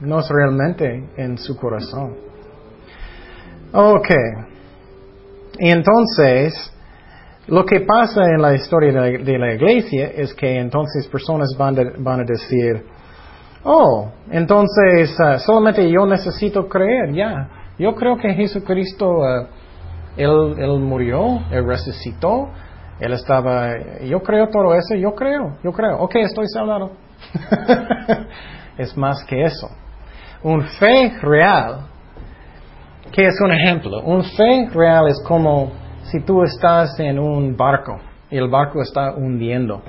[0.00, 2.16] no es realmente en su corazón.
[3.72, 4.08] Ok.
[5.58, 6.72] Y entonces,
[7.48, 12.20] lo que pasa en la historia de la, iglesia es que entonces personas van, van
[12.20, 12.84] a decir,
[13.64, 17.48] oh, entonces uh, solamente yo necesito creer, ya.
[17.78, 19.46] Yo creo que Jesucristo, uh,
[20.16, 22.48] él, él murió, Él resucitó,
[23.00, 23.72] Él estaba,
[24.04, 26.92] yo creo todo eso, yo creo, yo creo, ok, estoy salvado.
[28.78, 29.68] es más que eso.
[30.44, 31.86] Un fe real,
[33.10, 34.02] ¿qué es un ejemplo?
[34.02, 37.98] Un fe real es como si tú estás en un barco
[38.30, 39.82] y el barco está hundiendo.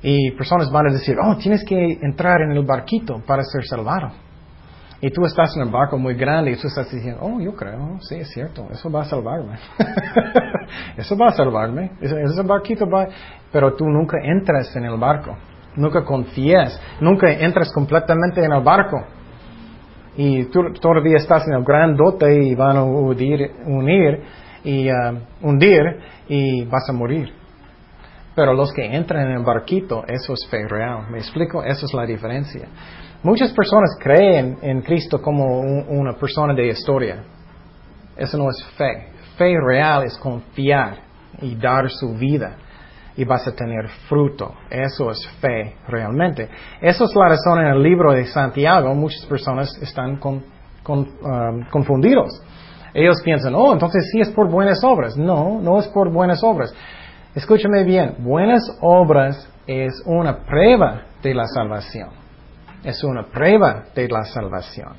[0.00, 4.12] Y personas van a decir, oh, tienes que entrar en el barquito para ser salvado.
[5.00, 7.98] Y tú estás en un barco muy grande y tú estás diciendo, oh, yo creo,
[8.02, 9.58] sí, es cierto, eso va a salvarme.
[10.96, 11.90] eso va a salvarme.
[12.00, 12.86] Ese, barquito.
[13.50, 15.36] Pero tú nunca entras en el barco
[15.76, 19.04] nunca confías, nunca entras completamente en el barco.
[20.16, 24.22] Y tú todavía estás en el gran dote y van a unir
[24.64, 25.82] y uh, hundir
[26.28, 27.32] y vas a morir.
[28.34, 31.10] Pero los que entran en el barquito, eso es fe real.
[31.10, 31.62] ¿Me explico?
[31.62, 32.68] Esa es la diferencia.
[33.22, 37.22] Muchas personas creen en Cristo como una persona de historia.
[38.16, 39.08] Eso no es fe.
[39.36, 40.98] Fe real es confiar
[41.40, 42.56] y dar su vida
[43.20, 44.54] y vas a tener fruto.
[44.70, 46.48] Eso es fe realmente.
[46.80, 48.94] Esa es la razón en el libro de Santiago.
[48.94, 50.42] Muchas personas están con,
[50.88, 52.30] um, confundidos.
[52.94, 55.18] Ellos piensan, oh, entonces sí es por buenas obras.
[55.18, 56.74] No, no es por buenas obras.
[57.34, 62.08] Escúchame bien, buenas obras es una prueba de la salvación.
[62.82, 64.94] Es una prueba de la salvación.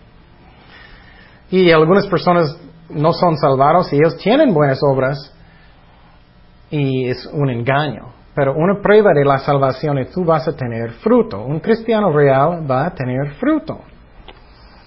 [1.50, 2.56] Y algunas personas
[2.88, 5.18] no son salvados y ellos tienen buenas obras,
[6.72, 8.14] y es un engaño.
[8.34, 11.44] Pero una prueba de la salvación es tú vas a tener fruto.
[11.44, 13.78] Un cristiano real va a tener fruto.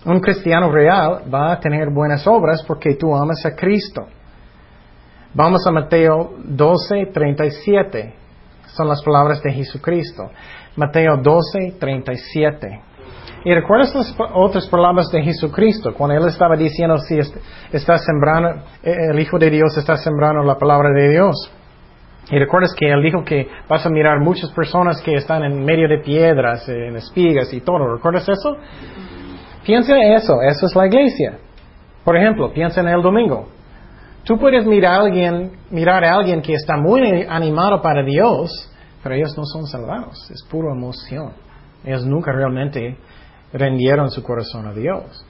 [0.07, 4.07] Un cristiano real va a tener buenas obras porque tú amas a Cristo.
[5.35, 8.15] Vamos a Mateo 12, 37.
[8.67, 10.31] Son las palabras de Jesucristo.
[10.77, 12.81] Mateo 12, 37.
[13.45, 17.19] Y recuerdas las otras palabras de Jesucristo, cuando Él estaba diciendo si
[17.73, 18.49] está sembrando,
[18.83, 21.53] eh, el Hijo de Dios está sembrando la palabra de Dios.
[22.31, 25.89] Y recuerdas que él dijo que vas a mirar muchas personas que están en medio
[25.89, 27.95] de piedras, en espigas y todo.
[27.95, 28.57] ¿Recuerdas eso?
[29.65, 31.39] Piensa en eso, eso es la iglesia.
[32.05, 33.49] Por ejemplo, piensa en el domingo.
[34.25, 38.71] Tú puedes mirar a alguien, mirar a alguien que está muy animado para Dios,
[39.03, 41.33] pero ellos no son salvados, es pura emoción.
[41.85, 42.97] Ellos nunca realmente
[43.53, 45.27] rendieron su corazón a Dios.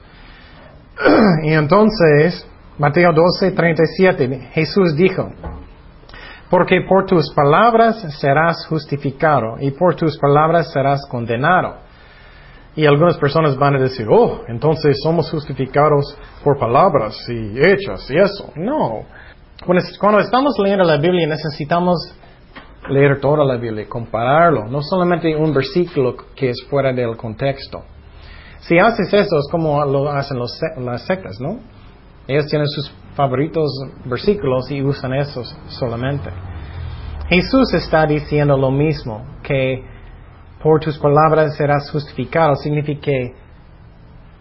[1.42, 5.28] y entonces, Mateo 12, 37, Jesús dijo,
[6.54, 11.78] porque por tus palabras serás justificado y por tus palabras serás condenado.
[12.76, 18.18] Y algunas personas van a decir, oh, entonces somos justificados por palabras y hechos y
[18.18, 18.52] eso.
[18.54, 19.02] No.
[19.98, 22.14] Cuando estamos leyendo la Biblia necesitamos
[22.88, 27.82] leer toda la Biblia, compararlo, no solamente un versículo que es fuera del contexto.
[28.60, 31.58] Si haces eso es como lo hacen las sectas, ¿no?
[32.28, 33.70] Ellos tienen sus favoritos
[34.04, 36.30] versículos y usan esos solamente.
[37.28, 39.82] Jesús está diciendo lo mismo, que
[40.62, 43.12] por tus palabras serás justificado, significa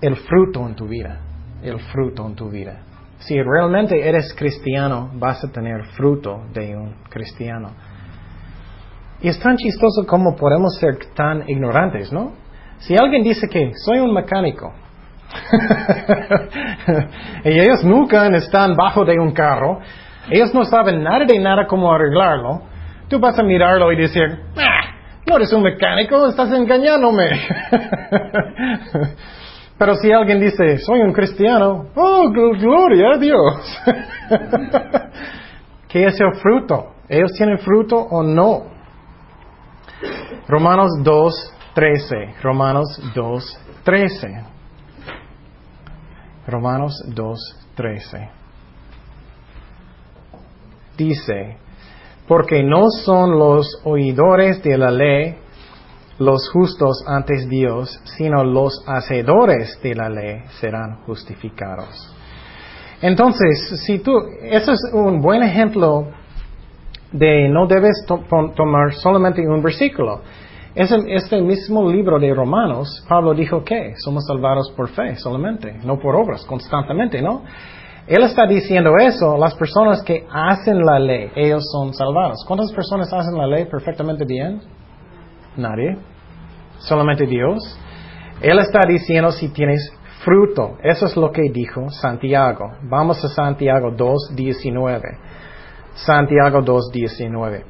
[0.01, 1.19] el fruto en tu vida,
[1.61, 2.81] el fruto en tu vida.
[3.19, 7.71] Si realmente eres cristiano, vas a tener fruto de un cristiano.
[9.21, 12.33] Y es tan chistoso como podemos ser tan ignorantes, ¿no?
[12.79, 14.73] Si alguien dice que soy un mecánico,
[17.45, 19.79] y ellos nunca están bajo de un carro,
[20.29, 22.61] ellos no saben nada de nada cómo arreglarlo,
[23.09, 24.23] tú vas a mirarlo y decir,
[24.57, 24.93] ah,
[25.27, 27.29] no eres un mecánico, estás engañándome.
[29.77, 33.81] Pero si alguien dice, soy un cristiano, oh, gloria a Dios.
[35.89, 36.93] ¿Qué es el fruto?
[37.09, 38.63] ¿Ellos tienen fruto o no?
[40.47, 42.35] Romanos 2, 13.
[42.41, 44.52] Romanos 2, 13.
[46.47, 47.39] Romanos 2,
[47.75, 48.29] 13.
[50.97, 51.57] Dice,
[52.27, 55.37] porque no son los oidores de la ley
[56.19, 62.13] los justos ante Dios, sino los hacedores de la ley serán justificados.
[63.01, 66.07] Entonces, si tú, eso es un buen ejemplo
[67.11, 70.21] de no debes tomar solamente un versículo.
[70.75, 75.99] Es este mismo libro de Romanos, Pablo dijo que somos salvados por fe solamente, no
[75.99, 77.43] por obras, constantemente, ¿no?
[78.07, 82.43] Él está diciendo eso, las personas que hacen la ley, ellos son salvados.
[82.47, 84.61] ¿Cuántas personas hacen la ley perfectamente bien?
[85.55, 85.95] Nadie.
[86.79, 87.79] Solamente Dios.
[88.41, 89.93] Él está diciendo si tienes
[90.25, 90.77] fruto.
[90.83, 92.71] Eso es lo que dijo Santiago.
[92.81, 95.01] Vamos a Santiago 2.19.
[95.93, 97.63] Santiago 2.19.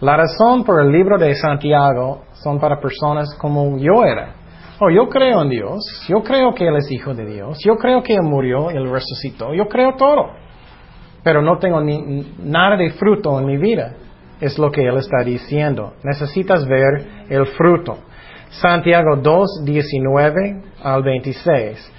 [0.00, 4.34] La razón por el libro de Santiago son para personas como yo era.
[4.80, 8.00] Oh, yo creo en Dios, yo creo que Él es hijo de Dios, yo creo
[8.00, 10.30] que Él murió Él resucitó, yo creo todo.
[11.24, 13.94] Pero no tengo ni, nada de fruto en mi vida.
[14.40, 15.94] Es lo que Él está diciendo.
[16.04, 17.98] Necesitas ver el fruto.
[18.50, 21.92] Santiago 2, 19 al 26.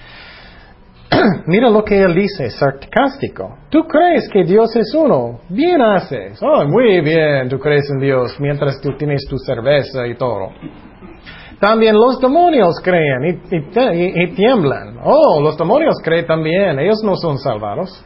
[1.47, 3.57] Mira lo que él dice, sarcástico.
[3.69, 5.39] Tú crees que Dios es uno.
[5.49, 6.39] Bien haces.
[6.41, 10.49] Oh, muy bien, tú crees en Dios mientras tú tienes tu cerveza y todo.
[11.59, 14.99] También los demonios creen y, tiemblan.
[15.03, 16.79] Oh, los demonios creen también.
[16.79, 18.03] Ellos no son salvados.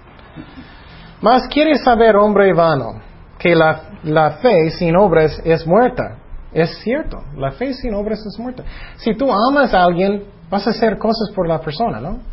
[1.22, 3.02] Mas quieres saber, hombre vano,
[3.38, 6.18] que la, la fe sin obras es muerta.
[6.52, 8.64] Es cierto, la fe sin obras es muerta.
[8.98, 12.33] Si tú amas a alguien, vas a hacer cosas por la persona, ¿no?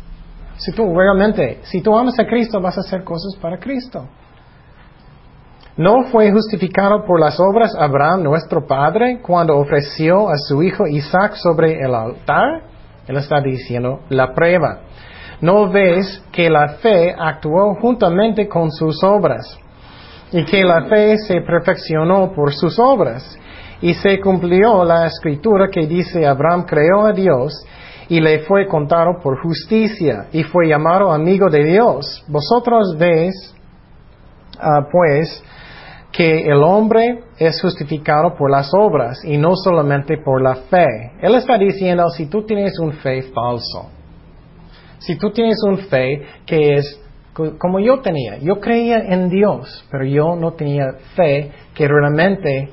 [0.61, 4.07] Si tú realmente, si tú amas a Cristo, vas a hacer cosas para Cristo.
[5.75, 11.33] ¿No fue justificado por las obras Abraham, nuestro padre, cuando ofreció a su hijo Isaac
[11.33, 12.61] sobre el altar?
[13.07, 14.81] Él está diciendo la prueba.
[15.41, 19.57] ¿No ves que la fe actuó juntamente con sus obras?
[20.31, 23.35] Y que la fe se perfeccionó por sus obras.
[23.81, 27.51] Y se cumplió la escritura que dice Abraham creó a Dios
[28.09, 32.23] y le fue contado por justicia y fue llamado amigo de Dios.
[32.27, 33.55] Vosotros veis,
[34.59, 35.43] ah, pues,
[36.11, 40.87] que el hombre es justificado por las obras y no solamente por la fe.
[41.21, 43.89] Él está diciendo, si tú tienes un fe falso,
[44.99, 47.01] si tú tienes un fe que es
[47.33, 52.69] como yo tenía, yo creía en Dios, pero yo no tenía fe que realmente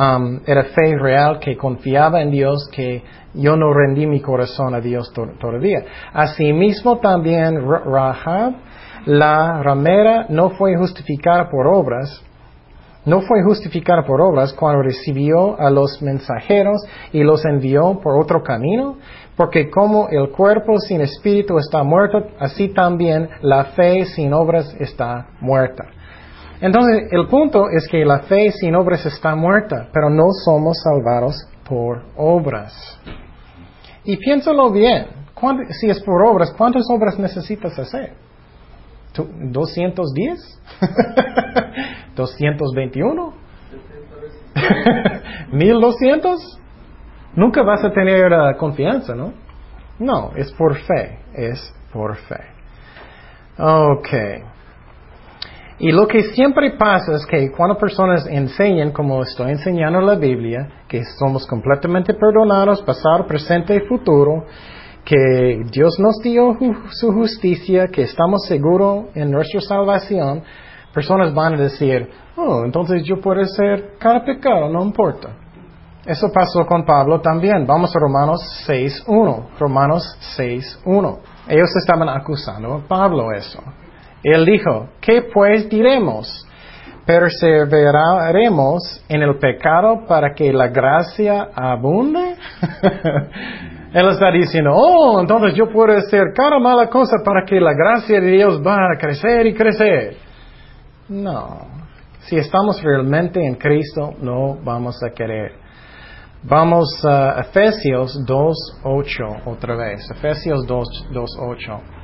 [0.00, 3.02] um, era fe real, que confiaba en Dios, que
[3.34, 5.84] yo no rendí mi corazón a Dios todavía.
[6.12, 8.54] Asimismo también Rahab,
[9.06, 12.22] la ramera, no fue justificada por obras,
[13.04, 16.82] no fue justificada por obras cuando recibió a los mensajeros
[17.12, 18.96] y los envió por otro camino,
[19.36, 25.28] porque como el cuerpo sin espíritu está muerto, así también la fe sin obras está
[25.40, 25.84] muerta.
[26.60, 31.48] Entonces, el punto es que la fe sin obras está muerta, pero no somos salvados
[31.66, 33.00] por obras.
[34.04, 35.06] Y piénsalo bien,
[35.70, 38.12] Si es por obras, ¿cuántas obras necesitas hacer?
[39.14, 40.36] ¿210?
[42.14, 43.32] ¿221?
[45.52, 46.38] ¿1200?
[47.36, 49.32] Nunca vas a tener uh, confianza, ¿no?
[49.98, 52.40] No, es por fe, es por fe.
[53.58, 54.08] Ok.
[55.80, 60.68] Y lo que siempre pasa es que cuando personas enseñan, como estoy enseñando la Biblia,
[60.86, 64.44] que somos completamente perdonados, pasado, presente y futuro,
[65.02, 66.54] que Dios nos dio
[66.90, 70.42] su justicia, que estamos seguros en nuestra salvación,
[70.92, 75.30] personas van a decir, oh, entonces yo puedo ser cada pecado, no importa.
[76.04, 77.66] Eso pasó con Pablo también.
[77.66, 79.58] Vamos a Romanos 6.1.
[79.58, 80.02] Romanos
[80.36, 81.18] 6.1.
[81.48, 83.62] Ellos estaban acusando a Pablo eso.
[84.22, 86.46] Él dijo, ¿qué pues diremos?
[87.06, 92.36] ¿Perseveraremos en el pecado para que la gracia abunde?
[93.92, 98.20] Él está diciendo, oh, entonces yo puedo hacer cada mala cosa para que la gracia
[98.20, 100.16] de Dios va a crecer y crecer.
[101.08, 101.66] No.
[102.20, 105.52] Si estamos realmente en Cristo, no vamos a querer.
[106.42, 110.08] Vamos a Efesios 2.8 otra vez.
[110.10, 111.99] Efesios 2.8.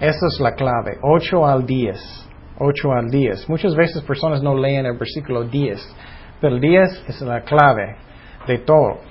[0.00, 0.98] Esa es la clave.
[1.02, 2.28] 8 al 10.
[2.58, 3.48] 8 al 10.
[3.48, 5.96] Muchas veces personas no leen el versículo 10.
[6.40, 7.96] Pero el 10 es la clave
[8.46, 9.10] de todo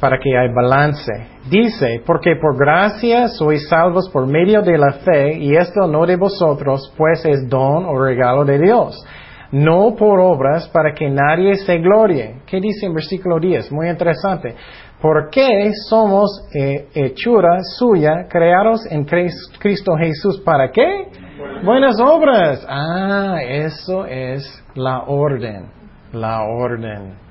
[0.00, 1.12] para que haya balance.
[1.50, 6.16] Dice, porque por gracia sois salvos por medio de la fe, y esto no de
[6.16, 9.04] vosotros, pues es don o regalo de Dios.
[9.52, 12.42] No por obras para que nadie se glorie.
[12.46, 13.70] ¿Qué dice en versículo 10?
[13.72, 14.54] Muy interesante.
[15.00, 20.40] Porque somos eh, hechura suya, creados en Cristo Jesús.
[20.44, 21.08] ¿Para qué?
[21.64, 22.66] Buenas obras.
[22.68, 25.70] Ah, eso es la orden.
[26.12, 27.30] La orden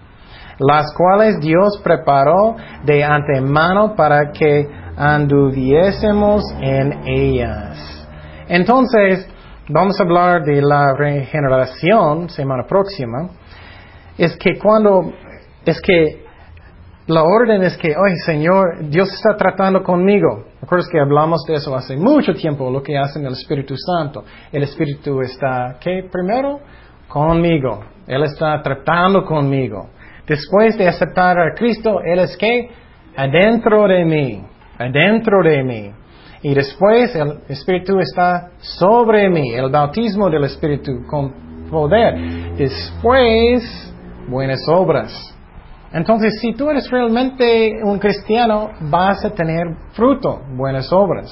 [0.59, 4.67] las cuales Dios preparó de antemano para que
[4.97, 8.07] anduviésemos en ellas.
[8.47, 9.27] Entonces,
[9.69, 13.29] vamos a hablar de la regeneración semana próxima.
[14.17, 15.13] Es que cuando,
[15.65, 16.25] es que
[17.09, 20.45] la orden es que, oye Señor, Dios está tratando conmigo.
[20.61, 24.23] ¿Recuerdas que hablamos de eso hace mucho tiempo, lo que hace el Espíritu Santo?
[24.51, 26.07] El Espíritu está, ¿qué?
[26.11, 26.59] Primero,
[27.07, 27.83] conmigo.
[28.05, 29.89] Él está tratando conmigo.
[30.27, 32.69] Después de aceptar a Cristo, Él es que
[33.15, 34.43] adentro de mí,
[34.77, 35.91] adentro de mí.
[36.43, 41.33] Y después el Espíritu está sobre mí, el bautismo del Espíritu con
[41.71, 42.55] poder.
[42.55, 43.91] Después,
[44.27, 45.38] buenas obras.
[45.91, 51.27] Entonces, si tú eres realmente un cristiano, vas a tener fruto, buenas obras.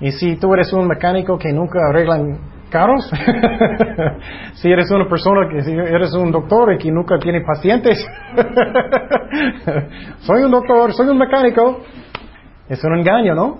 [0.00, 2.18] Y si tú eres un mecánico que nunca arregla
[2.74, 3.08] caros.
[4.54, 8.04] si eres una persona que si eres un doctor y que nunca tiene pacientes,
[10.18, 11.82] soy un doctor, soy un mecánico,
[12.68, 13.58] es un engaño, ¿no?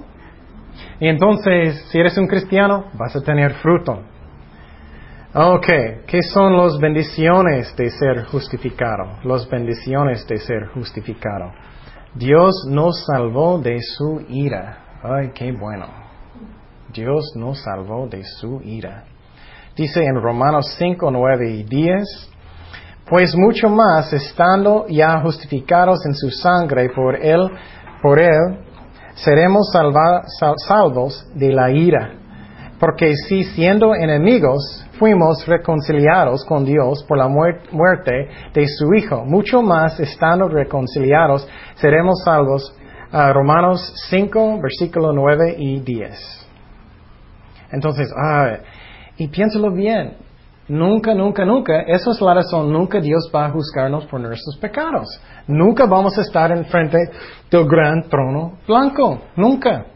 [0.99, 4.03] Y entonces, si eres un cristiano, vas a tener fruto.
[5.37, 5.67] Ok,
[6.07, 9.19] ¿qué son las bendiciones de ser justificado?
[9.25, 11.51] Las bendiciones de ser justificado.
[12.15, 15.01] Dios nos salvó de su ira.
[15.03, 15.87] Ay, qué bueno.
[16.93, 19.07] Dios nos salvó de su ira.
[19.75, 22.31] Dice en Romanos 5, 9 y 10,
[23.11, 27.41] pues mucho más, estando ya justificados en su sangre por él,
[28.01, 28.61] por él,
[29.15, 29.69] seremos
[30.69, 32.13] salvos de la ira.
[32.79, 39.63] Porque si siendo enemigos fuimos reconciliados con Dios por la muerte de su Hijo, mucho
[39.63, 42.75] más estando reconciliados seremos salvos.
[43.13, 46.49] Uh, Romanos 5, versículo 9 y 10.
[47.71, 48.57] Entonces, ah,
[49.17, 50.17] y piénsalo bien,
[50.67, 55.07] nunca, nunca, nunca, esa es la razón, nunca Dios va a juzgarnos por nuestros pecados.
[55.47, 56.99] Nunca vamos a estar en frente
[57.51, 59.87] del gran trono blanco, nunca.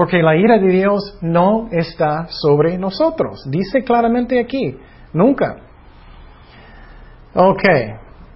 [0.00, 3.44] Porque la ira de Dios no está sobre nosotros.
[3.50, 4.78] Dice claramente aquí,
[5.12, 5.56] nunca.
[7.34, 7.62] Ok,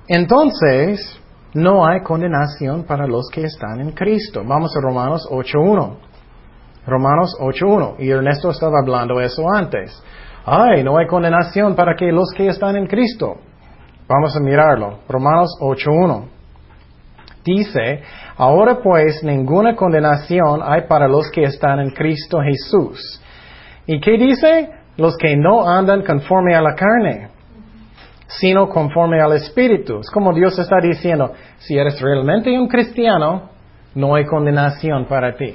[0.07, 1.19] entonces
[1.55, 4.43] no hay condenación para los que están en Cristo.
[4.47, 5.97] Vamos a Romanos 8.1.
[6.87, 7.95] Romanos 8.1.
[7.99, 9.91] Y Ernesto estaba hablando eso antes.
[10.45, 13.39] Ay, no hay condenación para que los que están en Cristo.
[14.07, 14.99] Vamos a mirarlo.
[15.09, 16.29] Romanos 8.1.
[17.43, 18.03] Dice,
[18.37, 23.21] ahora pues ninguna condenación hay para los que están en Cristo Jesús.
[23.87, 24.71] ¿Y qué dice?
[24.97, 27.29] Los que no andan conforme a la carne,
[28.27, 30.01] sino conforme al Espíritu.
[30.01, 33.51] Es como Dios está diciendo, si eres realmente un cristiano,
[33.95, 35.55] no hay condenación para ti.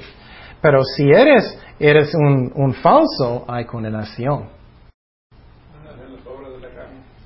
[0.61, 4.49] Pero si eres, eres un, falso, hay condenación.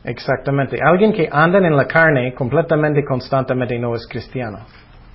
[0.04, 0.78] Exactamente.
[0.84, 4.60] Alguien que anda en la carne completamente, constantemente no es cristiano.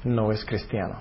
[0.04, 0.96] No es cristiano.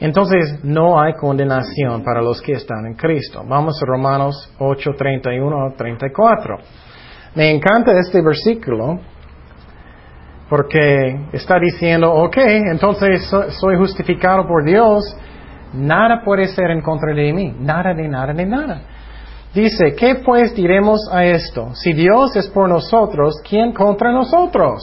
[0.00, 3.44] Entonces no hay condenación para los que están en Cristo.
[3.46, 6.56] Vamos a Romanos 8, 31 a 34.
[7.36, 8.98] Me encanta este versículo
[10.48, 12.36] porque está diciendo, ok,
[12.70, 13.28] entonces
[13.60, 15.16] soy justificado por Dios,
[15.72, 18.82] nada puede ser en contra de mí, nada de nada de nada.
[19.54, 21.74] Dice, ¿qué pues diremos a esto?
[21.74, 24.82] Si Dios es por nosotros, ¿quién contra nosotros?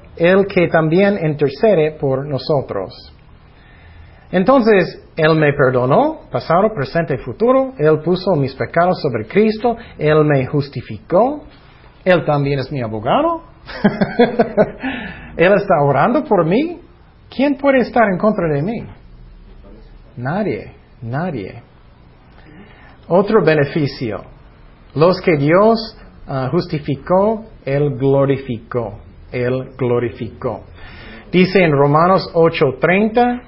[0.21, 2.93] el que también intercede por nosotros.
[4.31, 10.23] Entonces, Él me perdonó, pasado, presente y futuro, Él puso mis pecados sobre Cristo, Él
[10.23, 11.43] me justificó,
[12.05, 13.41] Él también es mi abogado,
[15.37, 16.79] Él está orando por mí.
[17.35, 18.83] ¿Quién puede estar en contra de mí?
[20.17, 21.63] Nadie, nadie.
[23.07, 24.21] Otro beneficio.
[24.93, 25.97] Los que Dios
[26.27, 28.99] ah, justificó, Él glorificó.
[29.31, 30.61] Él glorificó.
[31.31, 33.41] Dice en Romanos 8:30,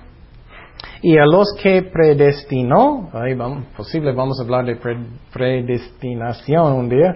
[1.01, 4.77] y a los que predestinó, ahí vamos, posible vamos a hablar de
[5.33, 7.15] predestinación un día,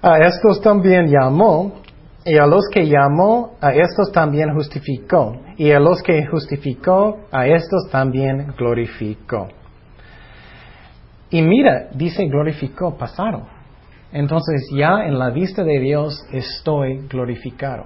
[0.00, 1.82] a estos también llamó,
[2.24, 5.36] y a los que llamó, a estos también justificó.
[5.56, 9.48] Y a los que justificó, a estos también glorificó.
[11.30, 13.46] Y mira, dice glorificó, pasado.
[14.12, 17.84] Entonces ya en la vista de Dios estoy glorificado.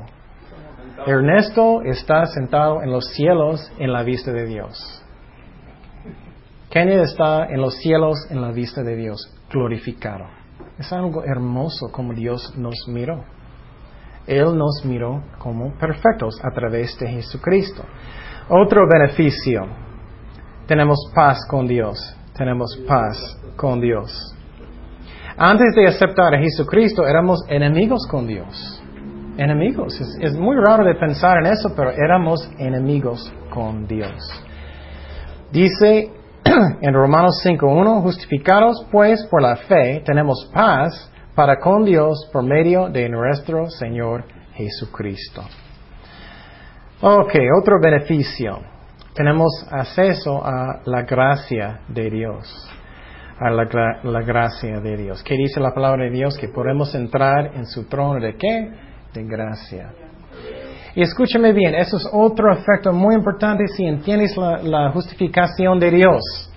[1.06, 5.04] Ernesto está sentado en los cielos en la vista de Dios.
[6.70, 10.24] Kenneth está en los cielos en la vista de Dios, glorificado.
[10.78, 13.24] Es algo hermoso como Dios nos miró.
[14.26, 17.84] Él nos miró como perfectos a través de Jesucristo.
[18.48, 19.62] Otro beneficio,
[20.66, 21.98] tenemos paz con Dios,
[22.36, 23.16] tenemos paz
[23.56, 24.35] con Dios.
[25.38, 28.82] Antes de aceptar a Jesucristo éramos enemigos con Dios.
[29.36, 30.00] Enemigos.
[30.20, 34.16] Es, muy raro de pensar en eso, pero éramos enemigos con Dios.
[35.52, 36.10] Dice
[36.80, 42.88] en Romanos 5.1, justificados pues por la fe, tenemos paz para con Dios por medio
[42.88, 44.24] de nuestro Señor
[44.54, 45.42] Jesucristo.
[47.02, 48.58] Ok, otro beneficio.
[49.12, 52.70] Tenemos acceso a la gracia de Dios.
[53.38, 53.64] A la,
[54.02, 55.22] la, gracia de Dios.
[55.22, 56.38] ¿Qué dice la palabra de Dios?
[56.38, 58.70] Que podemos entrar en su trono de qué?
[59.12, 59.92] De gracia.
[60.94, 65.90] Y escúchame bien, eso es otro efecto muy importante si entiendes la, la justificación de
[65.90, 66.50] Dios.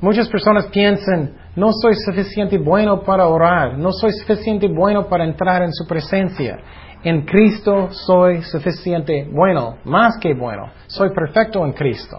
[0.00, 5.62] Muchas personas piensan, no soy suficiente bueno para orar, no soy suficiente bueno para entrar
[5.62, 6.58] en su presencia.
[7.04, 10.70] En Cristo soy suficiente bueno, más que bueno.
[10.88, 12.18] Soy perfecto en Cristo.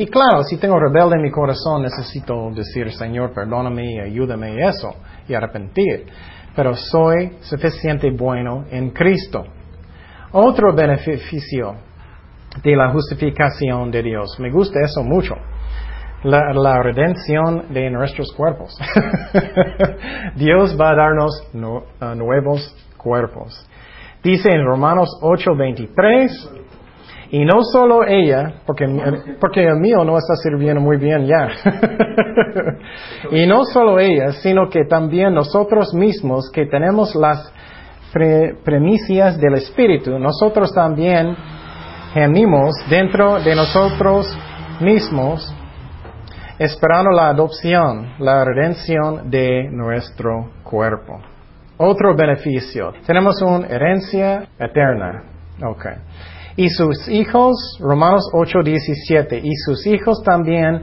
[0.00, 4.94] Y claro, si tengo rebelde en mi corazón, necesito decir, Señor, perdóname y ayúdame eso,
[5.28, 6.06] y arrepentir.
[6.56, 9.44] Pero soy suficiente bueno en Cristo.
[10.32, 11.74] Otro beneficio
[12.62, 14.40] de la justificación de Dios.
[14.40, 15.34] Me gusta eso mucho
[16.22, 18.74] la, redención de nuestros cuerpos.
[20.34, 23.68] Dios va a darnos nuevos cuerpos.
[24.22, 26.59] Dice en Romanos 8:23,
[27.32, 28.86] y no solo ella, porque,
[29.40, 31.48] porque el mío no está sirviendo muy bien ya,
[33.30, 37.52] y no solo ella, sino que también nosotros mismos que tenemos las
[38.64, 41.36] premisas del Espíritu, nosotros también
[42.12, 44.36] gemimos dentro de nosotros
[44.80, 45.54] mismos
[46.58, 51.20] esperando la adopción, la redención de nuestro cuerpo.
[51.78, 52.92] Otro beneficio.
[53.06, 55.22] Tenemos una herencia eterna.
[55.62, 55.94] Okay.
[56.56, 60.82] Y sus hijos, Romanos 8, 17, y sus hijos también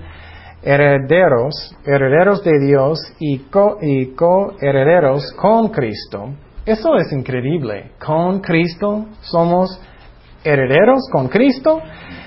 [0.61, 6.33] herederos, herederos de Dios y co-herederos con Cristo.
[6.65, 7.91] Eso es increíble.
[8.05, 9.79] Con Cristo somos
[10.43, 11.81] herederos con Cristo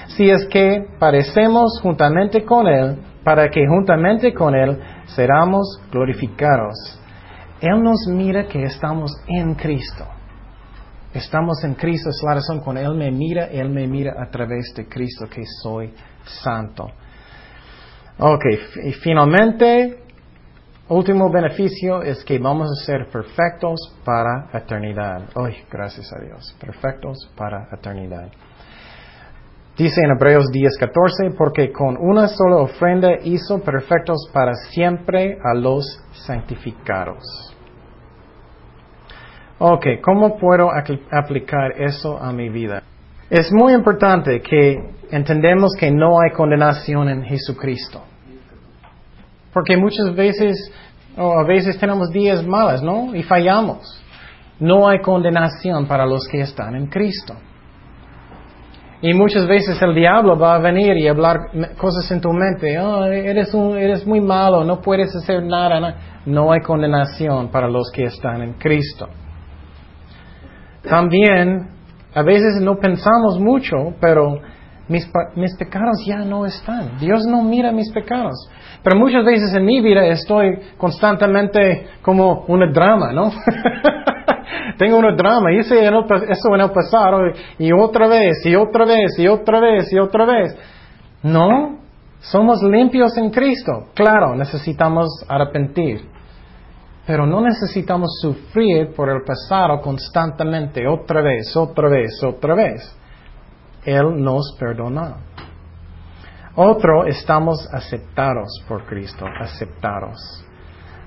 [0.09, 6.99] si es que parecemos juntamente con Él para que juntamente con Él seramos glorificados.
[7.61, 10.07] Él nos mira que estamos en Cristo.
[11.13, 14.73] Estamos en Cristo, es la razón cuando Él me mira, Él me mira a través
[14.77, 15.93] de Cristo que soy
[16.25, 16.89] santo.
[18.19, 18.45] Ok,
[18.85, 20.05] y finalmente,
[20.89, 25.23] último beneficio es que vamos a ser perfectos para eternidad.
[25.35, 26.55] Ay, gracias a Dios.
[26.61, 28.31] Perfectos para eternidad.
[29.77, 35.85] Dice en Hebreos 10:14, porque con una sola ofrenda hizo perfectos para siempre a los
[36.13, 37.50] santificados.
[39.63, 40.71] Ok, ¿cómo puedo
[41.11, 42.83] aplicar eso a mi vida?
[43.29, 44.75] Es muy importante que
[45.11, 48.01] entendemos que no hay condenación en Jesucristo.
[49.53, 50.73] Porque muchas veces,
[51.15, 53.15] o a veces tenemos días malos, ¿no?
[53.15, 54.03] Y fallamos.
[54.61, 57.35] No hay condenación para los que están en Cristo.
[59.03, 61.37] Y muchas veces el diablo va a venir y hablar
[61.77, 62.79] cosas en tu mente.
[62.79, 66.23] Oh, eres, un, eres muy malo, no puedes hacer nada.
[66.25, 69.07] No hay condenación para los que están en Cristo.
[70.83, 71.69] También,
[72.15, 74.41] a veces no pensamos mucho, pero
[74.89, 76.99] mis, mis pecados ya no están.
[76.99, 78.51] Dios no mira mis pecados.
[78.83, 83.31] Pero muchas veces en mi vida estoy constantemente como una drama, ¿no?
[84.79, 87.21] Tengo una drama, hice eso en el pasado
[87.59, 90.57] y otra vez, y otra vez, y otra vez, y otra vez.
[91.23, 91.79] No,
[92.21, 93.91] somos limpios en Cristo.
[93.95, 96.10] Claro, necesitamos arrepentir.
[97.07, 102.97] Pero no necesitamos sufrir por el pasado constantemente, otra vez, otra vez, otra vez.
[103.85, 105.17] Él nos perdona.
[106.57, 110.45] Otro, estamos aceptados por Cristo, aceptados.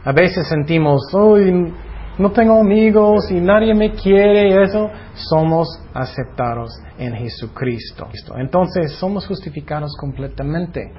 [0.03, 1.73] A veces sentimos, uy,
[2.17, 4.89] no tengo amigos y nadie me quiere eso.
[5.13, 8.07] Somos aceptados en Jesucristo.
[8.37, 10.91] Entonces somos justificados completamente.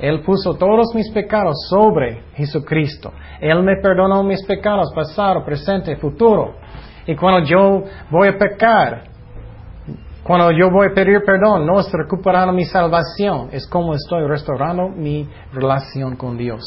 [0.00, 3.12] Él puso todos mis pecados sobre Jesucristo.
[3.40, 6.54] Él me perdonó mis pecados, pasado, presente, futuro.
[7.06, 9.04] Y cuando yo voy a pecar,
[10.22, 14.88] cuando yo voy a pedir perdón, no es recuperando mi salvación, es como estoy restaurando
[14.88, 16.62] mi relación con Dios.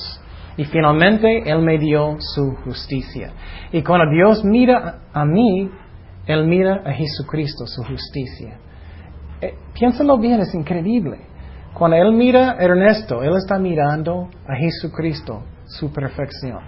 [0.55, 3.31] Y finalmente Él me dio su justicia.
[3.71, 5.71] Y cuando Dios mira a mí,
[6.27, 8.59] Él mira a Jesucristo, su justicia.
[9.41, 11.32] Eh, piénsalo bien, es increíble.
[11.73, 16.59] Cuando Él mira a Ernesto, Él está mirando a Jesucristo, su perfección.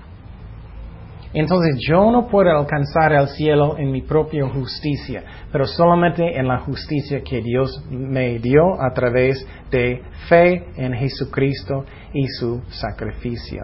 [1.35, 6.59] Entonces yo no puedo alcanzar el cielo en mi propia justicia, pero solamente en la
[6.59, 11.83] justicia que Dios me dio a través de fe en Jesucristo
[12.13, 13.63] y su sacrificio.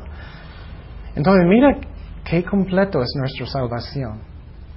[1.15, 1.77] Entonces mira
[2.29, 4.19] qué completo es nuestra salvación,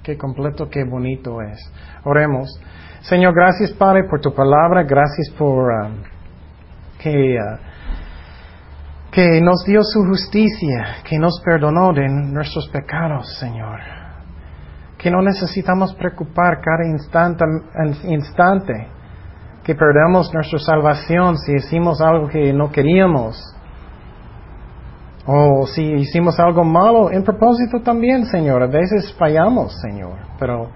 [0.01, 1.59] qué completo, qué bonito es.
[2.05, 2.47] Oremos.
[3.01, 6.14] Señor, gracias Padre por tu palabra, gracias por um,
[7.05, 7.37] que...
[7.39, 7.75] Uh,
[9.15, 13.79] que nos dio su justicia, que nos perdonó de nuestros pecados, Señor.
[14.97, 17.45] Que no necesitamos preocupar cada instante,
[18.03, 18.89] instante
[19.63, 23.41] que perdemos nuestra salvación si hicimos algo que no queríamos.
[25.25, 28.63] O si hicimos algo malo en propósito también, Señor.
[28.63, 30.17] A veces fallamos, Señor.
[30.37, 30.67] Pero,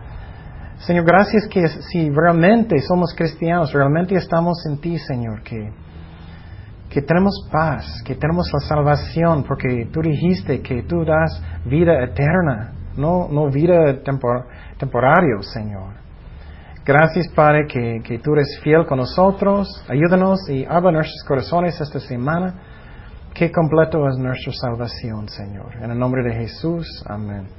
[0.77, 5.73] Señor, gracias que si realmente somos cristianos, realmente estamos en ti, Señor, que
[6.89, 12.73] que tenemos paz, que tenemos la salvación, porque tú dijiste que tú das vida eterna,
[12.97, 15.93] no, no vida tempor, temporaria, Señor.
[16.85, 19.67] Gracias, Padre, que, que, tú eres fiel con nosotros.
[19.87, 22.55] Ayúdanos y habla nuestros corazones esta semana.
[23.35, 25.75] Qué completo es nuestra salvación, Señor.
[25.81, 27.58] En el nombre de Jesús, amén.